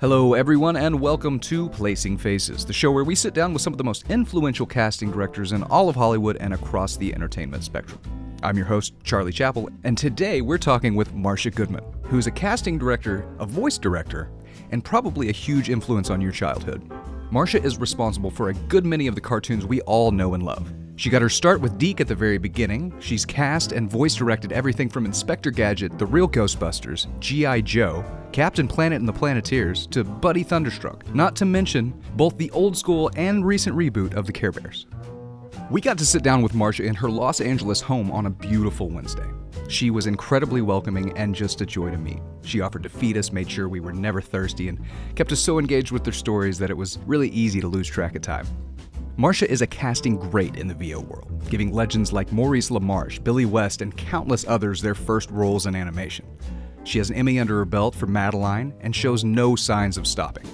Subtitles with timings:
[0.00, 3.74] Hello, everyone, and welcome to Placing Faces, the show where we sit down with some
[3.74, 8.00] of the most influential casting directors in all of Hollywood and across the entertainment spectrum.
[8.42, 12.78] I'm your host, Charlie Chappell, and today we're talking with Marcia Goodman, who's a casting
[12.78, 14.30] director, a voice director,
[14.70, 16.90] and probably a huge influence on your childhood.
[17.30, 20.72] Marcia is responsible for a good many of the cartoons we all know and love.
[21.00, 22.92] She got her start with DiC at the very beginning.
[23.00, 27.62] She's cast and voice directed everything from Inspector Gadget, The Real Ghostbusters, G.I.
[27.62, 32.76] Joe, Captain Planet and the Planeteers, to Buddy Thunderstruck, not to mention both the old
[32.76, 34.84] school and recent reboot of the Care Bears.
[35.70, 38.90] We got to sit down with Marcia in her Los Angeles home on a beautiful
[38.90, 39.30] Wednesday.
[39.68, 42.20] She was incredibly welcoming and just a joy to meet.
[42.42, 44.78] She offered to feed us, made sure we were never thirsty, and
[45.14, 48.16] kept us so engaged with their stories that it was really easy to lose track
[48.16, 48.46] of time.
[49.16, 53.44] Marcia is a casting great in the VO world, giving legends like Maurice LaMarche, Billy
[53.44, 56.24] West, and countless others their first roles in animation.
[56.84, 60.46] She has an Emmy under her belt for Madeline and shows no signs of stopping.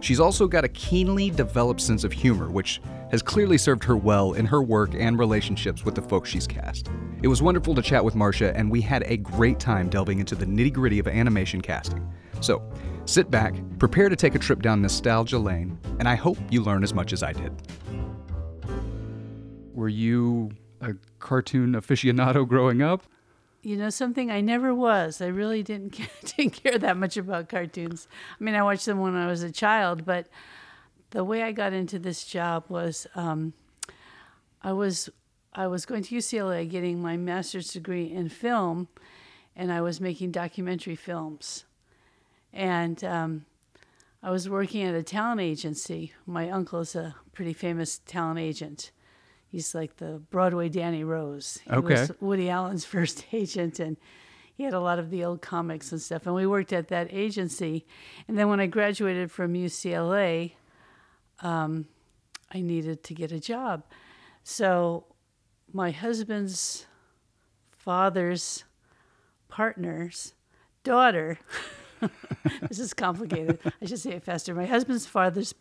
[0.00, 4.32] She's also got a keenly developed sense of humor, which has clearly served her well
[4.32, 6.88] in her work and relationships with the folks she's cast.
[7.22, 10.34] It was wonderful to chat with Marcia, and we had a great time delving into
[10.34, 12.10] the nitty gritty of animation casting.
[12.40, 12.62] So,
[13.04, 16.82] sit back, prepare to take a trip down nostalgia lane, and I hope you learn
[16.82, 17.52] as much as I did.
[19.74, 23.04] Were you a cartoon aficionado growing up?
[23.62, 24.30] You know something?
[24.30, 25.20] I never was.
[25.20, 28.08] I really didn't care, didn't care that much about cartoons.
[28.40, 30.28] I mean, I watched them when I was a child, but
[31.10, 33.52] the way I got into this job was um,
[34.62, 35.10] I was
[35.52, 38.88] I was going to UCLA getting my master's degree in film,
[39.56, 41.64] and I was making documentary films,
[42.52, 43.44] and um,
[44.22, 46.12] I was working at a talent agency.
[46.26, 48.90] My uncle is a pretty famous talent agent.
[49.48, 51.58] He's like the Broadway Danny Rose.
[51.64, 51.94] He Okay.
[52.02, 53.96] was Woody Allen's first agent, and
[54.54, 56.26] he had a lot of the old comics and stuff.
[56.26, 57.86] And we worked at that agency.
[58.28, 60.52] And then when I graduated from UCLA,
[61.40, 61.86] um,
[62.52, 63.84] I needed to get a job.
[64.42, 65.04] So
[65.72, 66.86] my husband's
[67.70, 68.64] father's
[69.48, 70.34] partner's
[70.84, 71.38] daughter.
[72.68, 73.58] this is complicated.
[73.80, 74.54] I should say it faster.
[74.54, 75.54] My husband's father's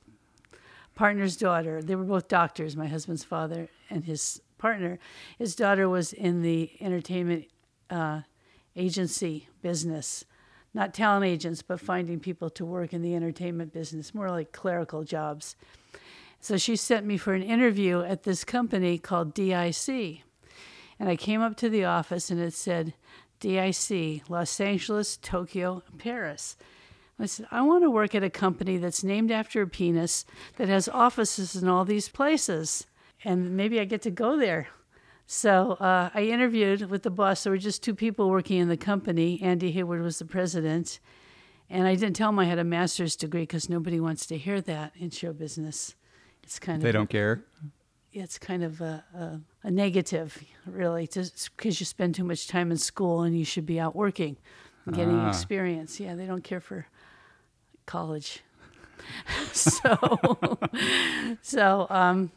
[0.95, 1.81] partner's daughter.
[1.81, 4.99] They were both doctors, my husband's father and his partner.
[5.37, 7.45] His daughter was in the entertainment
[7.89, 8.21] uh,
[8.75, 10.25] agency business,
[10.73, 15.03] not talent agents, but finding people to work in the entertainment business, more like clerical
[15.03, 15.55] jobs.
[16.41, 20.23] So she sent me for an interview at this company called DIC.
[20.99, 22.93] And I came up to the office and it said
[23.39, 26.57] DIC, Los Angeles, Tokyo, and Paris.
[27.19, 30.69] I said, I want to work at a company that's named after a penis that
[30.69, 32.85] has offices in all these places.
[33.25, 34.69] And maybe I get to go there.
[35.25, 37.43] So uh, I interviewed with the boss.
[37.43, 39.39] There were just two people working in the company.
[39.43, 40.99] Andy Hayward was the president.
[41.69, 44.61] And I didn't tell him I had a master's degree because nobody wants to hear
[44.61, 45.95] that in show business.
[46.41, 47.43] It's kind They of They don't care.
[48.11, 52.77] It's kind of a, a, a negative, really, because you spend too much time in
[52.77, 54.37] school and you should be out working,
[54.85, 55.29] and getting Ah.
[55.29, 55.99] experience.
[55.99, 56.87] Yeah, they don't care for
[57.85, 58.43] college.
[59.53, 60.37] so,
[61.41, 62.31] so um,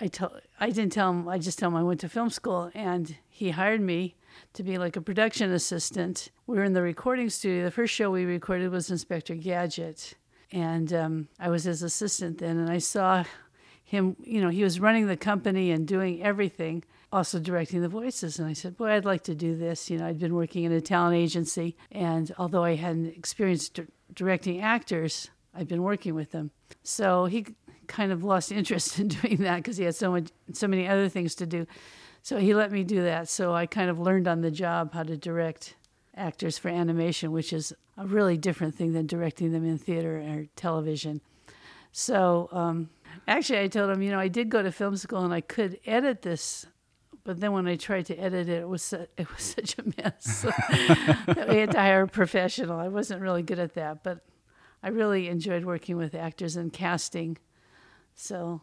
[0.00, 1.28] I told I didn't tell him.
[1.28, 4.14] I just told him I went to film school, and he hired me
[4.54, 6.30] to be like a production assistant.
[6.46, 7.64] We were in the recording studio.
[7.64, 10.14] The first show we recorded was Inspector Gadget,
[10.50, 12.58] and um, I was his assistant then.
[12.58, 13.24] And I saw
[13.92, 14.16] him.
[14.24, 16.82] You know, he was running the company and doing everything.
[17.12, 20.06] Also directing the voices, and I said, "Boy, I'd like to do this." You know,
[20.06, 25.30] I'd been working in a talent agency, and although I hadn't experienced di- directing actors,
[25.54, 26.50] I'd been working with them.
[26.82, 27.46] So he
[27.86, 31.10] kind of lost interest in doing that because he had so much, so many other
[31.10, 31.66] things to do.
[32.22, 33.28] So he let me do that.
[33.28, 35.74] So I kind of learned on the job how to direct
[36.16, 40.46] actors for animation, which is a really different thing than directing them in theater or
[40.56, 41.20] television.
[41.90, 42.88] So um,
[43.26, 45.78] actually, I told him, you know, I did go to film school and I could
[45.86, 46.66] edit this.
[47.24, 50.44] But then when I tried to edit it, it was it was such a mess.
[51.48, 52.78] we had to hire a professional.
[52.78, 54.24] I wasn't really good at that, but
[54.82, 57.38] I really enjoyed working with actors and casting.
[58.14, 58.60] So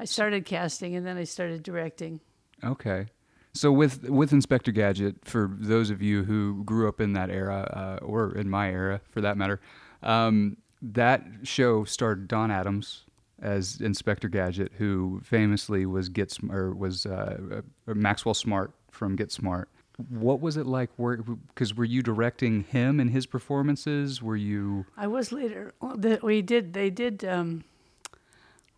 [0.00, 2.20] I started casting and then I started directing.
[2.64, 3.06] Okay.
[3.54, 7.98] So with with Inspector Gadget, for those of you who grew up in that era,
[8.02, 9.60] uh, or in my era for that matter,
[10.02, 13.04] um, that show starred Don Adams
[13.40, 19.16] as Inspector Gadget, who famously was Get Sm- or was uh, uh, Maxwell Smart from
[19.16, 19.68] Get Smart.
[20.10, 20.90] What was it like?
[20.96, 24.22] Because were you directing him and his performances?
[24.22, 24.86] Were you?
[24.96, 25.74] I was later.
[26.22, 26.72] We did.
[26.72, 27.24] They did.
[27.24, 27.64] Um,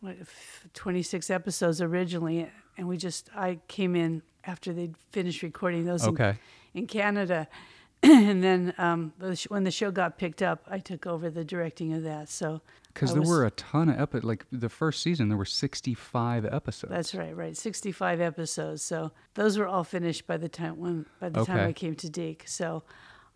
[0.00, 2.48] what, f- 26 episodes originally,
[2.78, 3.28] and we just.
[3.36, 6.38] I came in after they'd finished recording those in- Okay.
[6.72, 7.46] in, Canada,
[8.02, 9.12] and then um,
[9.48, 12.30] when the show got picked up, I took over the directing of that.
[12.30, 14.24] So Because there was- were a ton of episodes.
[14.24, 16.90] Like the first season, there were 65 episodes.
[16.90, 17.56] That's right, right.
[17.56, 18.82] Sixty-five episodes.
[18.82, 22.08] So those were all finished by the time when by the time I came to
[22.10, 22.44] DiC.
[22.46, 22.82] So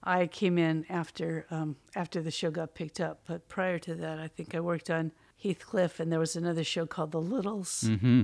[0.03, 3.21] I came in after um, after the show got picked up.
[3.27, 5.13] But prior to that, I think I worked on
[5.43, 7.85] Heathcliff, and there was another show called The Littles.
[7.87, 8.23] Mm-hmm.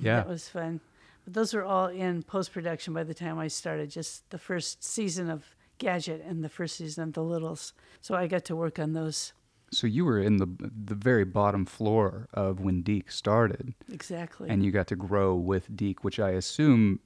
[0.00, 0.16] Yeah.
[0.16, 0.80] That was fun.
[1.24, 3.90] But those were all in post production by the time I started.
[3.90, 7.72] Just the first season of Gadget and the first season of The Littles.
[8.00, 9.32] So I got to work on those
[9.70, 10.46] so you were in the
[10.84, 14.48] the very bottom floor of when DiC started, exactly.
[14.48, 17.00] and you got to grow with DiC, which I assume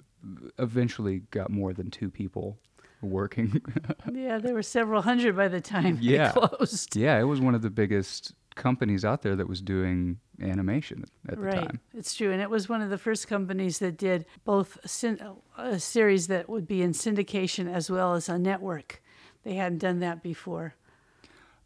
[0.59, 2.59] eventually got more than two people
[3.01, 3.61] working.
[4.13, 6.29] yeah, there were several hundred by the time Yeah.
[6.31, 6.95] it closed.
[6.97, 11.31] yeah, it was one of the biggest companies out there that was doing animation at
[11.31, 11.45] the time.
[11.45, 11.81] right, time.
[11.95, 15.21] it's true, and it was one of the first companies that did both a, syn-
[15.21, 19.03] uh, a series that would be in syndication as well as a network.
[19.43, 20.75] They hadn't done that before,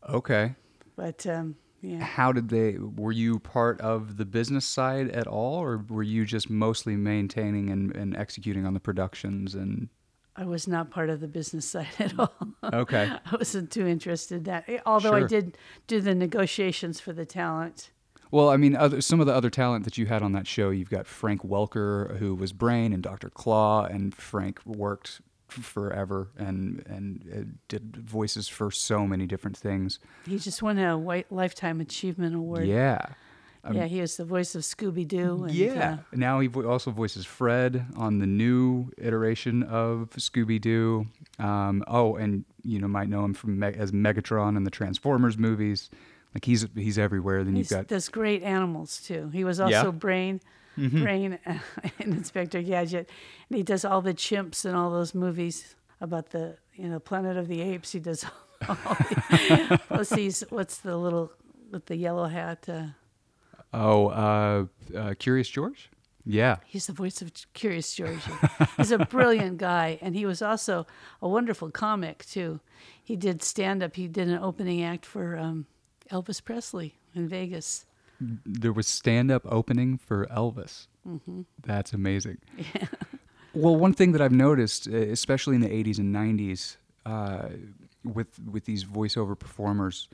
[0.09, 0.55] Okay.
[0.97, 2.77] But um, yeah, How did they?
[2.79, 7.71] Were you part of the business side at all, or were you just mostly maintaining
[7.71, 9.55] and, and executing on the productions?
[9.55, 9.89] And
[10.35, 12.33] I was not part of the business side at all.
[12.73, 14.65] okay, I wasn't too interested in that.
[14.69, 15.57] Eh, Although I did
[15.87, 17.91] do the negotiations for the talent.
[18.31, 20.71] well, I mean, other, some of the other talent that you had on that show,
[20.71, 23.31] you've got Frank Welker, who was Brain, and Dr.
[23.31, 29.99] Claw, and Frank worked forever and and uh, did voices for so many different things.
[30.27, 32.67] He just won a White Lifetime Achievement Award.
[32.67, 32.99] Yeah.
[33.73, 35.45] yeah, he was the voice of Scooby Doo.
[35.45, 35.93] And, Yeah.
[35.95, 41.07] uh, now he vo- also voices Fred on the new iteration of Scooby Doo.
[41.41, 45.37] Um, oh, and you know might know him from Me- as Megatron in the Transformers
[45.37, 45.91] movies.
[46.35, 47.43] Like he's he's everywhere.
[47.45, 49.31] Then he you've got does great animals too.
[49.33, 49.91] He was also Yeah?
[50.79, 51.03] Mm-hmm.
[51.03, 51.59] Brain, uh,
[51.99, 53.09] in Inspector Gadget,
[53.49, 57.37] and he does all the chimps and all those movies about the you know Planet
[57.37, 57.93] of the Apes.
[57.93, 58.25] He does.
[58.69, 61.31] All the, let's see, what's the little
[61.71, 62.67] with the yellow hat?
[62.67, 62.87] Uh,
[63.75, 64.65] oh uh,
[64.97, 65.91] uh, Curious George.
[66.27, 66.57] Yeah.
[66.67, 68.19] He's the voice of Curious George.
[68.77, 70.87] He's a brilliant guy, and he was also
[71.23, 72.61] a wonderful comic too.
[73.03, 73.95] He did stand up.
[73.95, 75.67] He did an opening act for um,
[76.11, 77.87] Elvis Presley in Vegas.
[78.21, 80.87] There was stand up opening for Elvis.
[81.07, 81.43] Mm-hmm.
[81.65, 82.39] That's amazing.
[82.75, 82.89] Yeah.
[83.55, 86.77] Well, one thing that I've noticed, especially in the 80s and 90s,
[87.07, 87.49] uh,
[88.05, 90.09] with with these voiceover performers,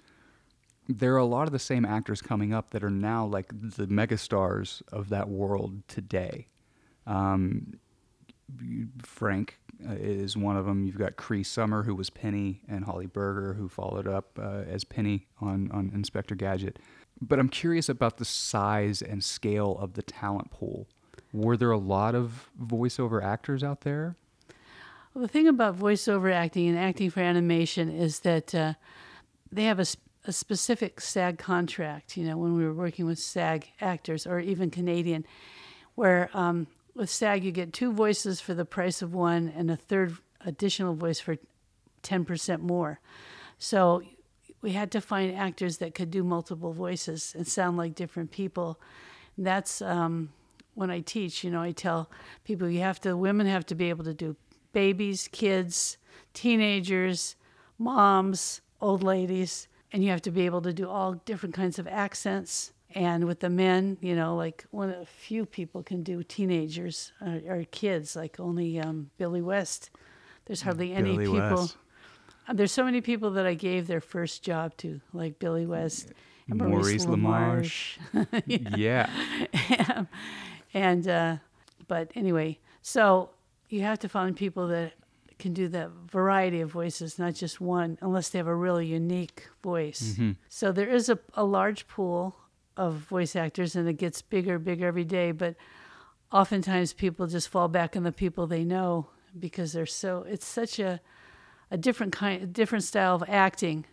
[0.88, 3.88] there are a lot of the same actors coming up that are now like the
[3.88, 6.46] megastars of that world today.
[7.04, 7.78] Um,
[9.02, 9.58] Frank
[9.88, 10.84] uh, is one of them.
[10.84, 14.84] You've got Cree Summer, who was Penny, and Holly Berger, who followed up uh, as
[14.84, 16.78] Penny on, on Inspector Gadget.
[17.22, 20.88] But I'm curious about the size and scale of the talent pool.
[21.32, 24.16] Were there a lot of voiceover actors out there?
[25.14, 28.74] Well, the thing about voiceover acting and acting for animation is that uh,
[29.52, 32.16] they have a specific SAG contract.
[32.16, 35.24] You know, when we were working with SAG actors or even Canadian,
[35.94, 36.66] where um,
[36.96, 40.94] with SAG you get two voices for the price of one and a third additional
[40.94, 41.36] voice for
[42.02, 42.98] 10% more.
[43.58, 44.02] So
[44.62, 48.80] we had to find actors that could do multiple voices and sound like different people.
[49.36, 50.30] That's um,
[50.74, 52.08] when I teach, you know, I tell
[52.44, 54.36] people you have to, women have to be able to do
[54.72, 55.98] babies, kids,
[56.32, 57.36] teenagers,
[57.78, 61.86] moms, old ladies, and you have to be able to do all different kinds of
[61.88, 62.72] accents.
[62.94, 67.40] And with the men, you know, like one a few people can do teenagers or,
[67.46, 69.90] or kids, like only um, Billy West.
[70.44, 71.56] There's hardly any Billy people.
[71.62, 71.76] West.
[72.52, 76.12] There's so many people that I gave their first job to, like Billy West,
[76.48, 77.98] and Maurice LaMarche.
[78.14, 78.76] LaMarche.
[78.76, 80.04] yeah.
[80.74, 81.36] and uh,
[81.88, 83.30] but anyway, so
[83.68, 84.94] you have to find people that
[85.38, 89.48] can do that variety of voices, not just one, unless they have a really unique
[89.62, 90.16] voice.
[90.48, 92.36] So there is a, a large pool
[92.76, 95.32] of voice actors, and it gets bigger, bigger every day.
[95.32, 95.56] But
[96.30, 99.08] oftentimes, people just fall back on the people they know
[99.38, 100.24] because they're so.
[100.28, 101.00] It's such a
[101.72, 103.86] a different kind, a different style of acting.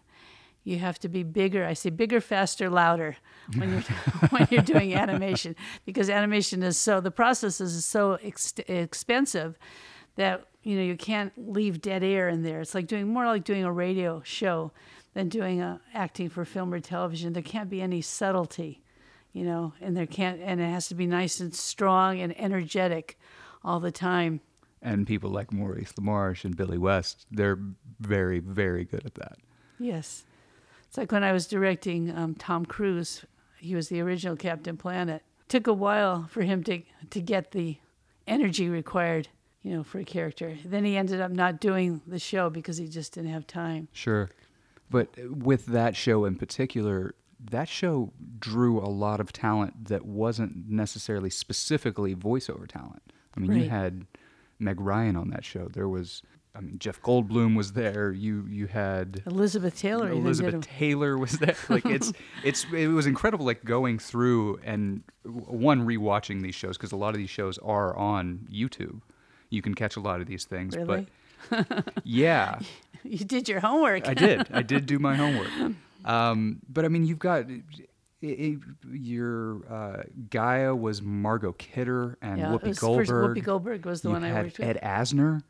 [0.66, 1.66] You have to be bigger.
[1.66, 3.16] I say bigger, faster, louder
[3.56, 3.82] when you're
[4.30, 5.56] when you're doing animation
[5.86, 9.58] because animation is so the process is so ex- expensive
[10.18, 12.60] that you know you can't leave dead air in there.
[12.60, 14.74] It's like doing more like doing a radio show
[15.14, 17.32] than doing a, acting for film or television.
[17.32, 18.84] There can't be any subtlety,
[19.32, 23.18] you know, and there can't and it has to be nice and strong and energetic
[23.64, 24.42] all the time.
[24.82, 27.60] And people like Maurice LaMarche and Billy West, they're
[28.00, 29.38] very, very good at that.
[29.78, 30.24] Yes.
[30.88, 33.26] It's like when I was directing um, Tom Cruise,
[33.58, 35.22] he was the original Captain Planet.
[35.42, 37.78] It took a while for him to, to get the
[38.26, 39.28] energy required
[39.62, 40.58] you know, for a character.
[40.64, 43.90] Then he ended up not doing the show because he just didn't have time.
[43.92, 44.30] Sure.
[44.90, 47.14] But with that show in particular,
[47.52, 53.02] that show drew a lot of talent that wasn't necessarily specifically voiceover talent.
[53.36, 54.06] I mean, you had
[54.60, 55.68] Meg Ryan on that show.
[55.68, 56.22] There was,
[56.56, 58.12] I mean, Jeff Goldblum was there.
[58.12, 61.56] You you had Elizabeth Taylor Elizabeth Taylor was there.
[61.70, 62.12] Like it's
[62.44, 63.46] it's it was incredible.
[63.46, 67.96] Like going through and one rewatching these shows because a lot of these shows are
[67.96, 69.02] on YouTube.
[69.50, 70.76] You can catch a lot of these things.
[70.76, 71.08] Really?
[71.50, 72.60] But yeah,
[73.04, 74.08] You did your homework.
[74.08, 74.48] I did.
[74.52, 75.50] I did do my homework.
[76.06, 77.46] Um, but I mean, you've got
[78.24, 78.58] i i
[78.92, 83.38] your uh, Gaia was Margot Kidder and yeah, Whoopi Goldberg.
[83.38, 84.68] Whoopi Goldberg was the you one I had worked with.
[84.68, 85.42] Ed Asner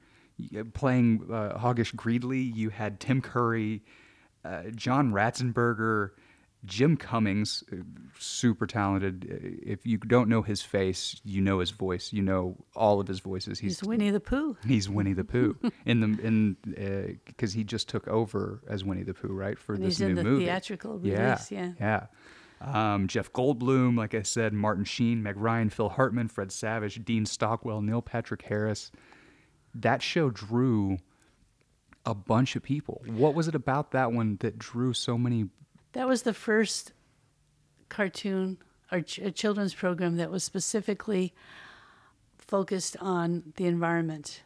[0.74, 2.56] playing uh, Hoggish Greedly.
[2.56, 3.84] You had Tim Curry,
[4.46, 6.12] uh, John Ratzenberger,
[6.66, 7.78] Jim Cummings, uh,
[8.18, 9.28] super talented.
[9.32, 12.14] Uh, If you don't know his face, you know his voice.
[12.14, 13.60] You know all of his voices.
[13.60, 14.58] He's He's Winnie the Pooh.
[14.68, 19.14] He's Winnie the Pooh in the in because he just took over as Winnie the
[19.14, 20.46] Pooh, right, for And this he's in new the movie.
[20.46, 21.72] theatrical yeah, release, yeah.
[21.80, 22.06] yeah.
[22.62, 27.26] Um, Jeff Goldblum, like I said, Martin Sheen, Meg Ryan, Phil Hartman, Fred Savage, Dean
[27.26, 28.92] Stockwell, Neil Patrick Harris.
[29.74, 30.98] That show drew
[32.06, 33.02] a bunch of people.
[33.06, 35.46] What was it about that one that drew so many?
[35.94, 36.92] That was the first
[37.88, 38.58] cartoon
[38.92, 41.34] or ch- a children's program that was specifically
[42.38, 44.42] focused on the environment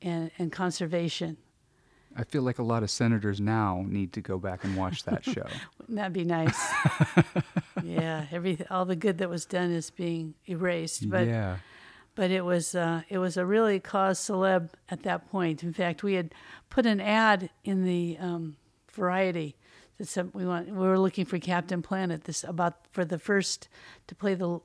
[0.00, 1.36] and, and conservation.
[2.16, 5.24] I feel like a lot of senators now need to go back and watch that
[5.24, 5.46] show.
[5.78, 6.58] Wouldn't that be nice?
[7.84, 11.08] yeah, every all the good that was done is being erased.
[11.08, 11.56] But yeah.
[12.14, 15.62] but it was uh, it was a really cause celeb at that point.
[15.62, 16.34] In fact, we had
[16.70, 18.56] put an ad in the um,
[18.92, 19.56] Variety
[19.96, 22.24] that said we want we were looking for Captain Planet.
[22.24, 23.68] This about for the first
[24.06, 24.60] to play the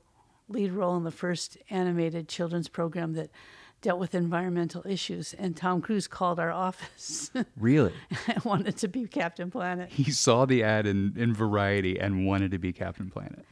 [0.48, 3.30] lead role in the first animated children's program that
[3.80, 5.34] dealt with environmental issues.
[5.34, 7.92] And Tom Cruise called our office Really?
[8.26, 9.90] and wanted to be Captain Planet.
[9.90, 13.44] He saw the ad in, in Variety and wanted to be Captain Planet.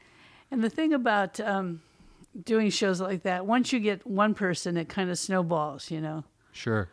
[0.51, 1.83] And the thing about um,
[2.45, 6.25] doing shows like that, once you get one person, it kind of snowballs, you know.
[6.53, 6.89] Sure.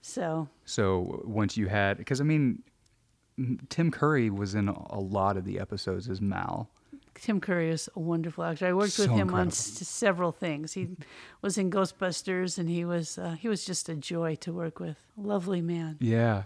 [0.00, 2.62] So So once you had, because I mean,
[3.68, 6.70] Tim Curry was in a lot of the episodes as Mal.
[7.20, 8.66] Tim Curry is a wonderful actor.
[8.66, 9.56] I worked with So him on s-
[9.88, 10.72] several things.
[10.72, 10.88] He
[11.42, 14.96] was in Ghostbusters, and he was uh, he was just a joy to work with.
[15.16, 15.96] Lovely man.
[16.00, 16.44] Yeah.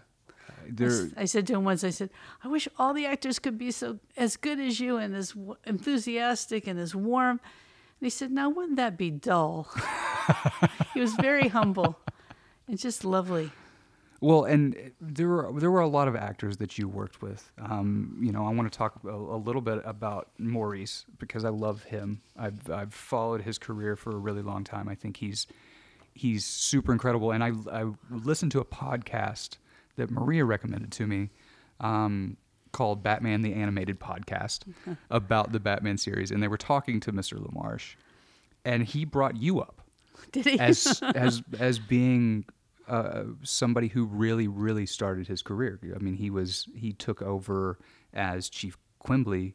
[0.48, 2.10] I There, I said to him once, I said,
[2.44, 5.56] I wish all the actors could be so as good as you and as w-
[5.66, 7.40] enthusiastic and as warm.
[8.00, 9.68] And he said, Now wouldn't that be dull?
[10.94, 11.98] he was very humble
[12.66, 13.50] and just lovely.
[14.20, 17.50] Well, and there were there were a lot of actors that you worked with.
[17.58, 21.50] Um, you know, I want to talk a, a little bit about Maurice because I
[21.50, 22.20] love him.
[22.36, 24.88] I've I've followed his career for a really long time.
[24.88, 25.46] I think he's
[26.14, 27.30] he's super incredible.
[27.30, 29.58] And I I listened to a podcast
[29.96, 31.30] that Maria recommended to me.
[31.80, 32.36] Um,
[32.72, 34.62] called Batman the Animated Podcast
[35.10, 37.38] about the Batman series, and they were talking to Mr.
[37.38, 37.94] LaMarche,
[38.64, 39.80] and he brought you up
[40.32, 40.60] Did he?
[40.60, 42.44] as as as being
[42.88, 45.78] uh, somebody who really really started his career.
[45.94, 47.78] I mean, he was he took over
[48.12, 49.54] as Chief Quimby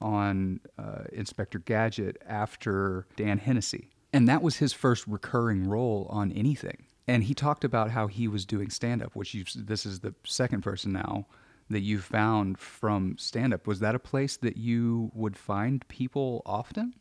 [0.00, 6.32] on uh, Inspector Gadget after Dan Hennessey, and that was his first recurring role on
[6.32, 6.86] anything.
[7.06, 10.14] And he talked about how he was doing stand up, which you this is the
[10.24, 11.26] second person now
[11.70, 13.66] that you found from stand up.
[13.66, 16.94] Was that a place that you would find people often?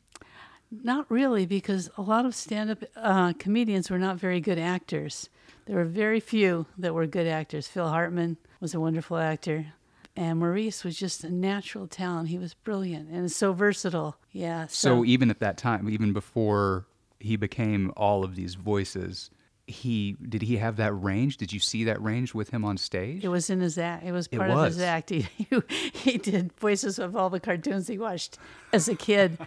[0.72, 5.30] Not really, because a lot of stand up uh, comedians were not very good actors.
[5.66, 7.68] There were very few that were good actors.
[7.68, 9.68] Phil Hartman was a wonderful actor.
[10.16, 12.30] And Maurice was just a natural talent.
[12.30, 14.18] He was brilliant and so versatile.
[14.32, 14.68] Yeah.
[14.68, 16.86] So even at that time, even before
[17.20, 19.32] he became all of these voices,
[19.66, 21.38] he did he have that range?
[21.38, 23.24] Did you see that range with him on stage?
[23.24, 24.04] it was in his act.
[24.06, 24.84] It was It part of his was.
[24.84, 25.10] act.
[25.10, 25.62] He, he,
[25.94, 28.38] he did voices of all the cartoons he watched
[28.74, 29.38] as a kid.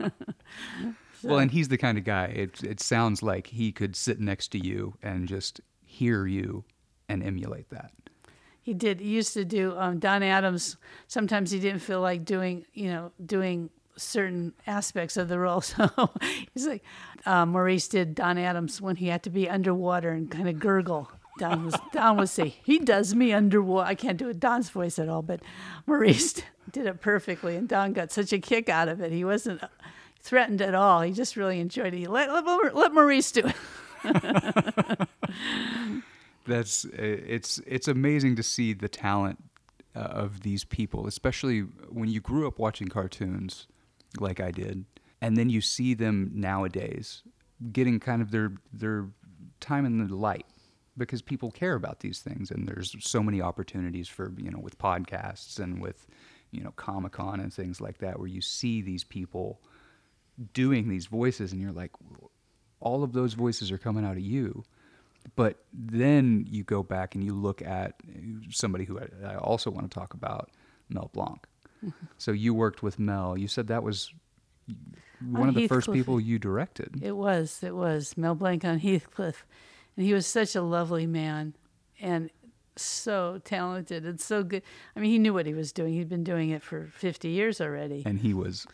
[1.22, 2.26] Well, and he's the kind of guy.
[2.26, 6.64] It it sounds like he could sit next to you and just hear you
[7.08, 7.92] and emulate that.
[8.62, 9.00] He did.
[9.00, 10.76] He used to do um, Don Adams.
[11.08, 15.62] Sometimes he didn't feel like doing, you know, doing certain aspects of the role.
[15.70, 16.10] So
[16.54, 16.84] he's like,
[17.26, 21.10] uh, Maurice did Don Adams when he had to be underwater and kind of gurgle.
[21.38, 24.98] Don was Don would say, "He does me underwater." I can't do it Don's voice
[24.98, 25.40] at all, but
[25.86, 29.10] Maurice did it perfectly, and Don got such a kick out of it.
[29.10, 29.62] He wasn't
[30.20, 31.02] threatened at all.
[31.02, 32.08] He just really enjoyed it.
[32.08, 33.56] Let let, let Maurice do it.
[36.46, 39.42] That's it's it's amazing to see the talent
[39.94, 43.66] uh, of these people, especially when you grew up watching cartoons
[44.18, 44.84] like I did,
[45.20, 47.22] and then you see them nowadays
[47.72, 49.06] getting kind of their their
[49.60, 50.46] time in the light
[50.96, 54.78] because people care about these things and there's so many opportunities for you know with
[54.78, 56.06] podcasts and with
[56.50, 59.60] you know comic con and things like that where you see these people
[60.52, 61.90] doing these voices and you're like
[62.80, 64.64] all of those voices are coming out of you
[65.36, 67.94] but then you go back and you look at
[68.50, 70.50] somebody who I also want to talk about
[70.88, 71.46] Mel Blanc
[71.84, 72.06] mm-hmm.
[72.16, 74.12] so you worked with Mel you said that was
[75.20, 75.84] one of the Heathcliff.
[75.84, 79.44] first people you directed it was it was Mel Blanc on Heathcliff
[79.96, 81.54] and he was such a lovely man
[82.00, 82.30] and
[82.76, 84.62] so talented and so good.
[84.96, 85.92] I mean, he knew what he was doing.
[85.94, 88.02] He'd been doing it for 50 years already.
[88.06, 88.66] And he was.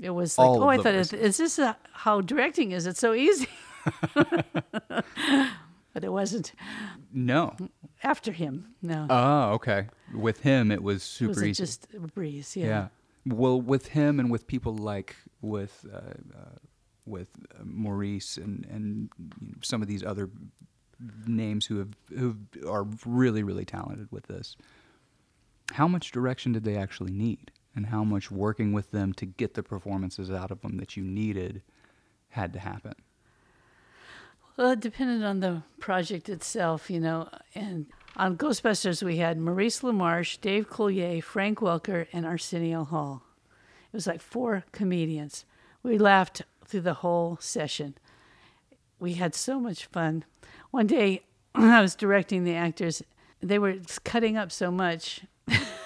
[0.00, 2.86] It was like, oh, I thought, is, is this a, how directing is?
[2.86, 3.48] It's so easy.
[4.14, 5.04] but
[6.02, 6.52] it wasn't.
[7.12, 7.56] No.
[8.02, 9.06] After him, no.
[9.08, 9.88] Oh, okay.
[10.14, 11.62] With him, it was super was easy.
[11.62, 12.66] Just a breeze, yeah.
[12.66, 12.88] Yeah.
[13.24, 16.58] Well, with him and with people like with uh, uh,
[17.06, 19.08] with uh, Maurice and and
[19.40, 20.28] you know, some of these other
[21.26, 22.36] names who have who
[22.68, 24.56] are really really talented with this.
[25.72, 29.54] How much direction did they actually need, and how much working with them to get
[29.54, 31.62] the performances out of them that you needed
[32.30, 32.94] had to happen?
[34.56, 37.28] Well, it depended on the project itself, you know.
[37.54, 43.22] And on Ghostbusters, we had Maurice LaMarche, Dave Coulier, Frank Welker, and Arsenio Hall.
[43.92, 45.44] It was like four comedians.
[45.82, 47.96] We laughed through the whole session.
[48.98, 50.24] We had so much fun.
[50.70, 51.22] One day,
[51.54, 53.02] I was directing the actors.
[53.42, 55.20] They were cutting up so much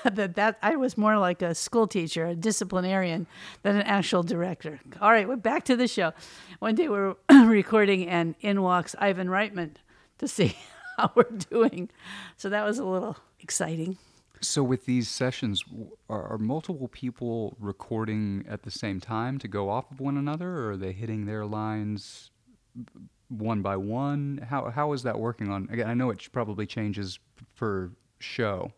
[0.13, 3.27] that that I was more like a school teacher, a disciplinarian,
[3.63, 4.81] than an actual director.
[5.01, 6.13] All right, we're back to the show.
[6.59, 7.17] One day we we're
[7.47, 9.73] recording, and in walks Ivan Reitman
[10.19, 10.57] to see
[10.97, 11.91] how we're doing.
[12.37, 13.99] So that was a little exciting.
[14.43, 15.65] So, with these sessions,
[16.09, 20.49] are, are, multiple people recording at the same time to go off of one another,
[20.49, 22.31] or are they hitting their lines
[22.79, 22.87] mm,
[23.29, 24.47] one by one?
[24.49, 25.69] How how is that working on?
[25.71, 27.19] Again, I know it probably changes
[27.55, 28.73] per show,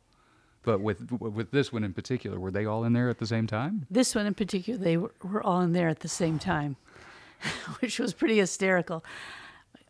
[0.62, 3.46] but with with this one in particular, were they all in there at the same
[3.46, 3.86] time?
[3.90, 6.76] This one in particular, they were, all in there at the same time,
[7.80, 9.04] which was pretty hysterical.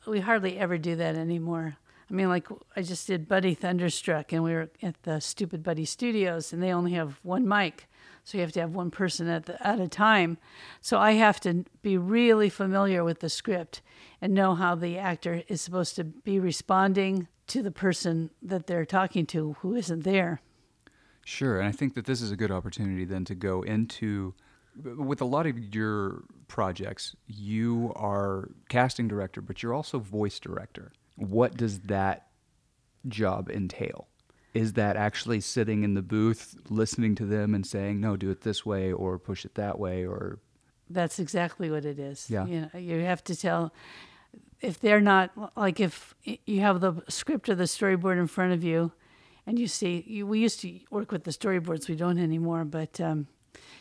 [0.06, 1.76] We hardly ever do that anymore.
[2.11, 5.85] I mean, like I just did Buddy Thunderstruck, and we were at the Stoopid Buddy
[5.85, 7.88] Stoodios, and they only have one mic,
[8.24, 10.38] so you have to have one person at the, at a time.
[10.80, 13.82] So I have to be really familiar with the script
[14.20, 18.85] and know how the actor is supposed to be responding to the person that they're
[18.85, 20.40] talking to who isn't there.
[21.24, 24.35] Sure, and I think that this is a good opportunity then to go into
[24.96, 30.92] with a lot of your projects, you are casting director, but you're also voice director
[31.16, 32.28] what does that
[33.08, 34.08] job entail?
[34.54, 38.42] Is that actually sitting in the booth, listening to them and saying, "No, do it
[38.42, 40.40] this way," or "Push it that way," or?
[40.90, 42.28] That's exactly what it is.
[42.28, 42.44] Yeah.
[42.46, 43.72] You know, you have to tell
[44.61, 48.62] if they're not like if you have the script or the storyboard in front of
[48.62, 48.92] you,
[49.46, 53.00] and you see you, we used to work with the storyboards, we don't anymore, but.
[53.00, 53.28] Um,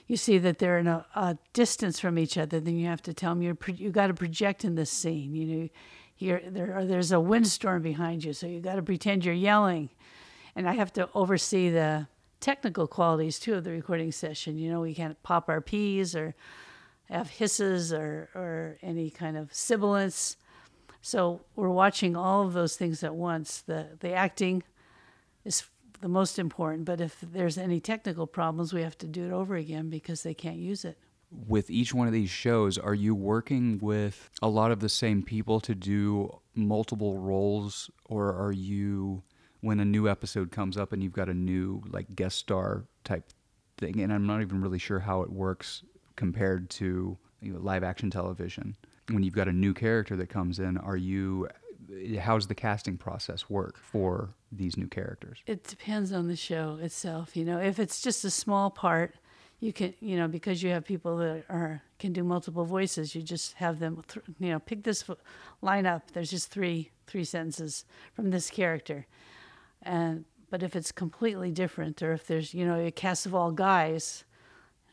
[0.08, 3.14] you see that they're in a, a, distance from each other, then you have to
[3.14, 5.34] tell them you're you got to project in this scene.
[5.34, 5.70] You know,
[6.16, 9.90] here there there's a windstorm behind you, so you got to pretend you're yelling,
[10.56, 12.08] and I have to oversee the
[12.42, 14.58] technical qualities too of the recording session.
[14.58, 16.36] You know, we can't pop our peas or
[17.10, 20.36] have hisses or or any kind of sibilance.
[21.02, 23.62] So we're watching all of those things at once.
[23.62, 24.64] The the acting
[25.46, 25.64] is
[26.02, 29.56] the most important, but if there's any technical problems, we have to do it over
[29.56, 30.98] again because they can't use it
[31.32, 35.24] with each one of these shows, are you working with a lot of the same
[35.24, 39.24] people to do multiple roles, or are you
[39.62, 43.30] when a new episode comes up and you've got a new like guest star type
[43.78, 44.02] thing?
[44.02, 45.84] And I'm not even really sure how it works
[46.16, 48.76] compared to you know, live action television.
[49.10, 51.48] When you've got a new character that comes in, are you
[52.20, 55.40] how's the casting process work for these new characters?
[55.46, 57.36] It depends on the show itself.
[57.36, 59.16] You know, if it's just a small part,
[59.62, 63.22] you can you know because you have people that are can do multiple voices you
[63.22, 65.06] just have them th- you know pick this
[65.62, 69.06] line up there's just three three sentences from this character
[69.84, 73.52] and but if it's completely different or if there's you know a cast of all
[73.52, 74.26] guys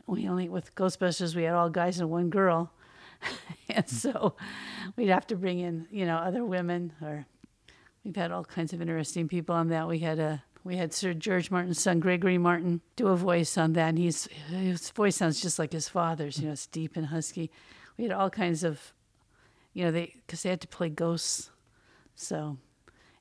[0.07, 2.71] we only with ghostbusters we had all guys and one girl
[3.69, 4.35] and so
[4.97, 7.27] we'd have to bring in you know other women or
[8.05, 11.15] we've had all kinds of interesting people on that we had a we had Sir
[11.15, 13.89] George Martin's son, Gregory Martin, do a voice on that.
[13.89, 17.51] And he's, his voice sounds just like his father's, you know, it's deep and husky.
[17.97, 18.93] We had all kinds of,
[19.73, 21.51] you know, they, because they had to play ghosts.
[22.17, 22.59] So,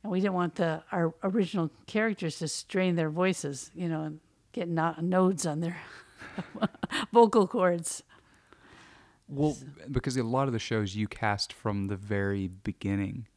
[0.03, 4.19] and we didn't want the our original characters to strain their voices, you know, and
[4.51, 5.77] get no- nodes on their
[7.13, 8.03] vocal cords.
[9.27, 9.57] Well,
[9.91, 13.27] because a lot of the shows you cast from the very beginning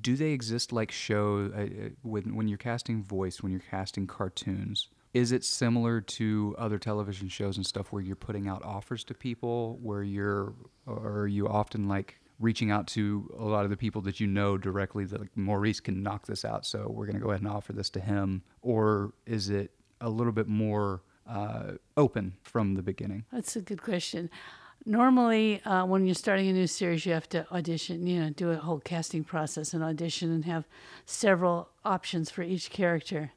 [0.00, 4.06] Do they exist like show uh, uh, when when you're casting voice, when you're casting
[4.06, 4.88] cartoons?
[5.12, 9.14] Is it similar to other television shows and stuff where you're putting out offers to
[9.14, 10.54] people, where you're,
[10.86, 14.26] or are you often like reaching out to a lot of the people that you
[14.26, 17.42] know directly that like Maurice can knock this out, so we're going to go ahead
[17.42, 22.74] and offer this to him, or is it a little bit more uh, open from
[22.74, 23.24] the beginning?
[23.32, 24.30] That's a good question.
[24.84, 28.50] Normally, uh, when you're starting a new series, you have to audition, you know, do
[28.50, 30.64] a whole casting process and audition and have
[31.06, 33.30] several options for each character.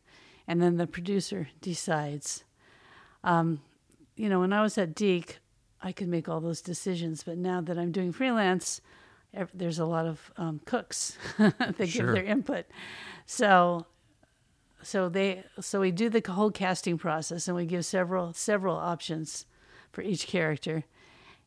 [0.48, 2.44] And then the producer decides.
[3.24, 3.62] Um,
[4.16, 5.40] you know, when I was at DiC,
[5.82, 7.24] I could make all those decisions.
[7.24, 8.82] But now that I'm doing freelance,
[9.54, 12.08] there's a lot of um, cooks that Sure.
[12.08, 12.66] give their input.
[13.28, 13.86] So,
[14.82, 19.46] so they, so we do the whole casting process, and we give several several options
[19.92, 20.86] for each character.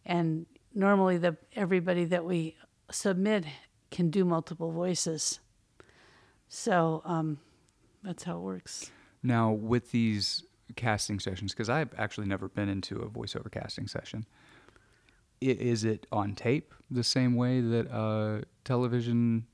[0.05, 2.57] And normally, the everybody that we
[2.91, 3.45] submit
[3.91, 5.41] can do multiple voices.
[6.49, 7.39] So um,
[8.03, 8.91] that's how it works.
[9.23, 10.45] Now, with these
[10.77, 14.27] casting sessions, because I've actually never been into a voiceover casting session,
[15.41, 19.47] is it on tape the same way that uh, television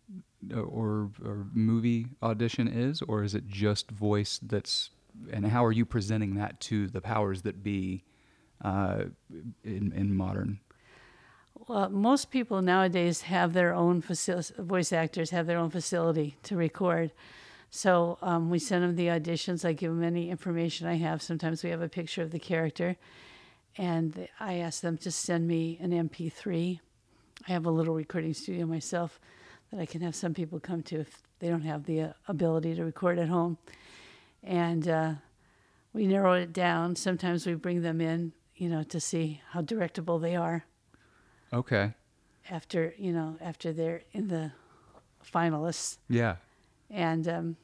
[0.55, 4.91] or, or movie audition is, or is it just voice that's,
[5.33, 8.05] and how are you presenting that to the powers that be
[8.63, 9.05] uh,
[9.65, 10.61] in, in modern?
[11.67, 14.55] Well, most people nowadays have their own facility.
[14.59, 17.13] Voice actors have their own facility to record.
[17.71, 19.65] So um, we send them the auditions.
[19.65, 21.23] I give them any information I have.
[21.23, 22.97] Sometimes we have a picture of the character,
[23.77, 26.79] and I ask them to send me an MP3.
[27.49, 29.19] I have a little recording studio myself
[29.71, 32.75] that I can have some people come to if they don't have the uh, ability
[32.77, 33.59] to record at home.
[34.43, 35.15] And uh,
[35.93, 36.97] we narrow it down.
[36.97, 40.65] Sometimes we bring them in, you know, to see how directable they are
[41.53, 41.95] Okay.
[42.51, 44.53] after you know after they're in the
[45.33, 46.37] finalists Yeah.
[46.91, 47.57] and um,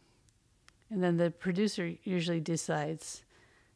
[0.91, 3.23] and then the producer usually decides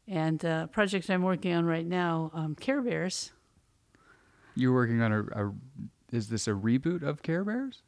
[0.08, 3.32] and uh, project i'm working on right now um, care bears
[4.54, 5.52] You're working on a, a,
[6.12, 7.82] is this a reboot of Care Bears?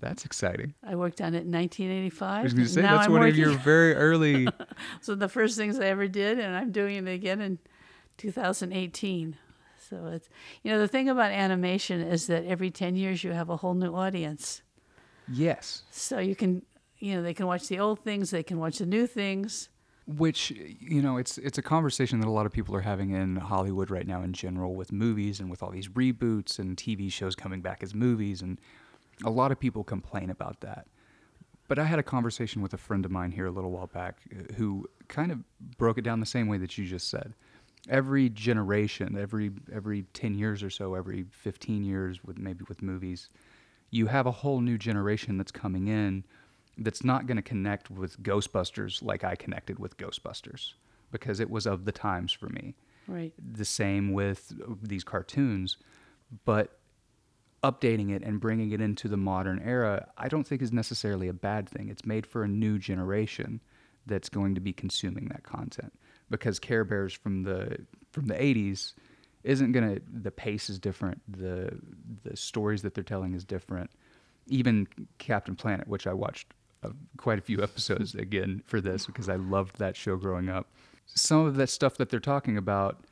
[0.00, 0.74] That's exciting.
[0.82, 3.20] i worked on it in 1985 I was going to say Now that's I'm one
[3.20, 4.48] working, of your very early.
[5.02, 7.58] so the first things i ever did and i'm doing it again in
[8.18, 9.36] 2018
[9.88, 10.28] so it's
[10.62, 13.74] you know the thing about animation is that every 10 years you have a whole
[13.74, 14.62] new audience
[15.28, 15.82] yes.
[15.90, 16.62] so you can
[16.98, 19.68] you know they can watch the old things they can watch the new things
[20.06, 23.36] which you know it's it's a conversation that a lot of people are having in
[23.36, 27.34] Hollywood right now in general with movies and with all these reboots and TV shows
[27.34, 28.60] coming back as movies and
[29.24, 30.86] a lot of people complain about that.
[31.68, 34.18] But I had a conversation with a friend of mine here a little while back
[34.30, 35.40] uh, who kind of
[35.76, 37.34] broke it down the same way that you just said.
[37.88, 43.30] Every generation, every every 10 years or so, every 15 years with maybe with movies,
[43.90, 46.24] you have a whole new generation that's coming in
[46.78, 50.74] that's not going to connect with Ghostbusters like I connected with Ghostbusters
[51.10, 52.74] because it was of the times for me.
[53.08, 55.76] right The same with these cartoons,
[56.44, 56.78] but
[57.62, 61.32] updating it and bringing it into the modern era, I don't think is necessarily a
[61.32, 61.88] bad thing.
[61.88, 63.60] It's made for a new generation
[64.04, 65.92] that's going to be consuming that content
[66.30, 67.78] because Care Bears from the
[68.12, 68.92] from the 80s
[69.44, 71.78] isn't to the pace is different, the
[72.24, 73.90] the stories that they're telling is different.
[74.48, 74.86] Even
[75.18, 79.36] Captain Planet, which I watched uh, quite a few episodes again for this because I
[79.36, 80.70] loved that show growing up.
[81.06, 83.04] Some of that stuff that they're talking about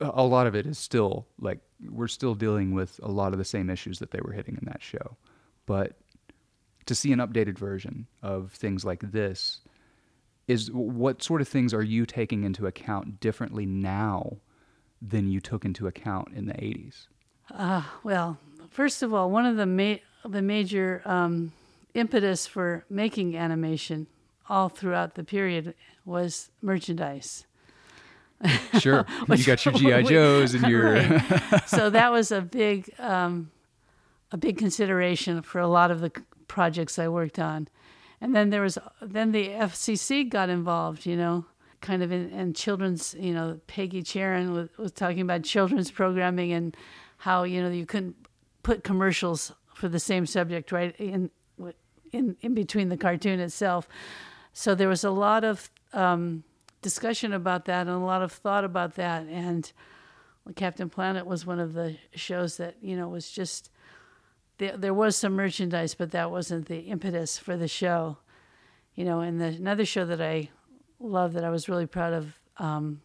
[0.00, 3.44] a lot of it is still like we're still dealing with a lot of the
[3.44, 5.16] same issues that they were hitting in that show.
[5.66, 5.96] But
[6.86, 9.60] to see an updated version of things like this
[10.48, 14.36] is what sort of things are you taking into account differently now
[15.02, 17.06] than you took into account in the 80s?
[18.02, 18.38] Well,
[18.70, 21.52] first of all, one of the ma- the major um,
[21.94, 24.06] impetus for making animation
[24.48, 27.46] all throughout the period was merchandise.
[28.78, 29.06] Sure.
[29.30, 31.62] you got your GI Joes and your Right.
[31.66, 33.50] so that was a big um,
[34.30, 36.12] a big consideration for a lot of the
[36.46, 37.68] projects I worked on.
[38.20, 41.44] And then there was then the FCC got involved, you know,
[41.80, 46.52] kind of in, in children's, you know, Peggy Charren was, was talking about children's programming
[46.52, 46.76] and
[47.18, 48.16] how, you know, you couldn't
[48.62, 51.30] put commercials for the same subject right in
[52.12, 53.88] in in between the cartoon itself.
[54.52, 56.44] So there was a lot of um,
[56.80, 59.70] discussion about that and a lot of thought about that and
[60.54, 63.70] Captain Planet was one of the shows that you know was just
[64.58, 64.76] there.
[64.76, 68.18] There was some merchandise, but that wasn't the impetus for the show.
[68.94, 70.50] You know, and the, another show that I
[70.98, 73.00] love that I was really proud of um,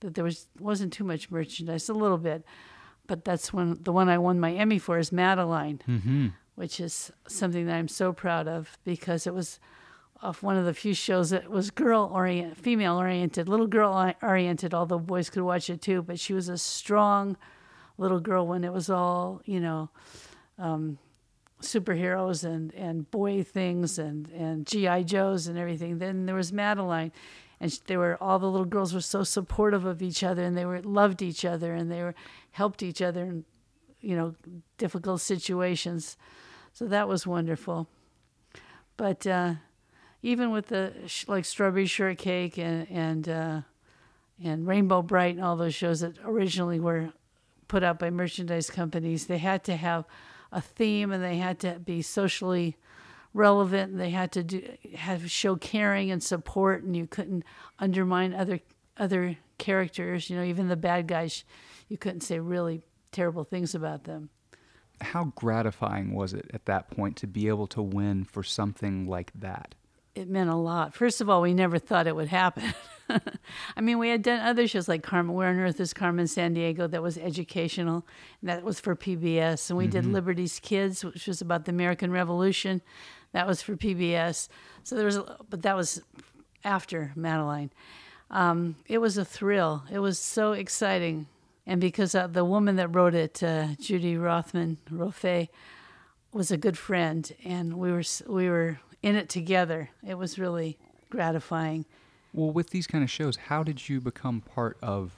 [0.00, 2.44] that there was wasn't too much merchandise, a little bit,
[3.06, 7.66] but that's when the one I won my Emmy for is Madeline, which is something
[7.66, 9.58] that I'm so proud of because it was
[10.22, 14.74] of one of the few shows that was girl oriented, female oriented, little girl oriented.
[14.74, 17.36] Although boys could watch it too, but she was a strong
[17.98, 19.90] little girl when it was all you know,
[20.60, 20.98] um,
[21.60, 25.98] superheroes and and boy things and and GI Joes and everything.
[25.98, 27.12] Then there was Madeline,
[27.60, 30.64] and they were all the little girls were so supportive of each other and they
[30.64, 32.14] were loved each other and they were
[32.52, 33.44] helped each other in
[34.00, 34.34] you know
[34.78, 36.16] difficult situations.
[36.72, 37.88] So that was wonderful.
[38.96, 39.54] But uh,
[40.22, 40.92] even with the
[41.26, 43.60] like Strawberry Shortcake and and uh,
[44.42, 47.12] and Rainbow Brite and all those shows that originally were
[47.68, 50.04] put out by merchandise companies, they had to have
[50.52, 52.76] a theme and they had to be socially
[53.32, 54.62] relevant and they had to do
[54.94, 57.44] have show caring and support and you couldn't
[57.78, 58.58] undermine other
[58.96, 61.44] other characters you know even the bad guys
[61.88, 62.82] you couldn't say really
[63.12, 64.30] terrible things about them.
[65.00, 69.32] How gratifying was it at that point to be able to win for something like
[69.34, 69.74] that
[70.14, 70.94] it meant a lot.
[70.94, 72.74] First of all, we never thought it would happen.
[73.76, 76.90] I mean, we had done other shows like Carmen, Where on Earth is Carmen Sandiego?
[76.90, 78.06] that was educational,
[78.40, 79.70] and that was for PBS.
[79.70, 79.92] And we mm-hmm.
[79.92, 82.82] did Liberty's Kids, which was about the American Revolution,
[83.32, 84.48] that was for PBS.
[84.82, 86.02] So there was, a, but that was
[86.64, 87.70] after Madeline.
[88.30, 89.84] Um, it was a thrill.
[89.90, 91.26] It was so exciting,
[91.66, 95.48] and because uh, the woman that wrote it, uh, Judy Rothman Rofé,
[96.32, 99.90] was a good friend, and we were we were in it together.
[100.06, 101.86] It was really gratifying.
[102.32, 105.12] Well, with these kind of shows, how did you become part of,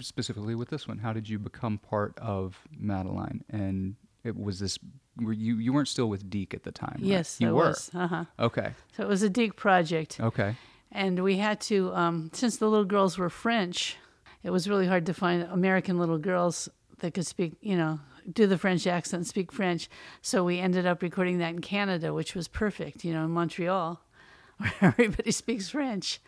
[0.00, 3.44] specifically with this one, how did you become part of Madeline?
[3.48, 4.78] And it was this,
[5.18, 7.06] were you, you weren't still with DiC at the time, right?
[7.06, 7.64] Yes, you I were.
[7.66, 7.90] was.
[7.94, 8.24] Uh-huh.
[8.38, 8.72] Okay.
[8.96, 10.20] So it was a DiC project.
[10.20, 10.56] Okay.
[10.92, 13.96] And we had to, um, since the little girls were French,
[14.42, 18.46] it was really hard to find American little girls that could speak, you know, do
[18.46, 19.88] the French accent, speak French.
[20.22, 24.00] So we ended up recording that in Canada, which was perfect, you know, in Montreal,
[24.58, 26.20] where everybody speaks French.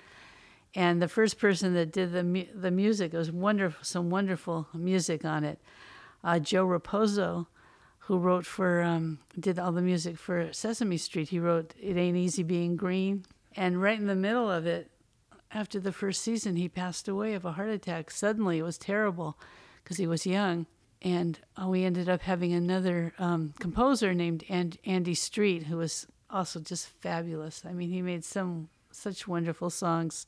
[0.75, 4.69] And the first person that did the mu- the music it was wonderful, some wonderful
[4.75, 5.59] music on it.
[6.23, 7.47] Uh, Joe Raposo,
[8.01, 11.31] who wrote for um, did all the music for Sesame Street.
[11.31, 14.91] He wrote "It Ain't Easy Being Green," and right in the middle of it,
[15.51, 18.11] after the first season, he passed away of a heart attack.
[18.11, 19.39] Suddenly, it was terrible
[19.83, 20.67] because he was young
[21.03, 26.07] and uh, we ended up having another um, composer named and- Andy Street, who was
[26.31, 27.63] also just fabulous.
[27.69, 30.27] I mean, he made some such wonderful songs,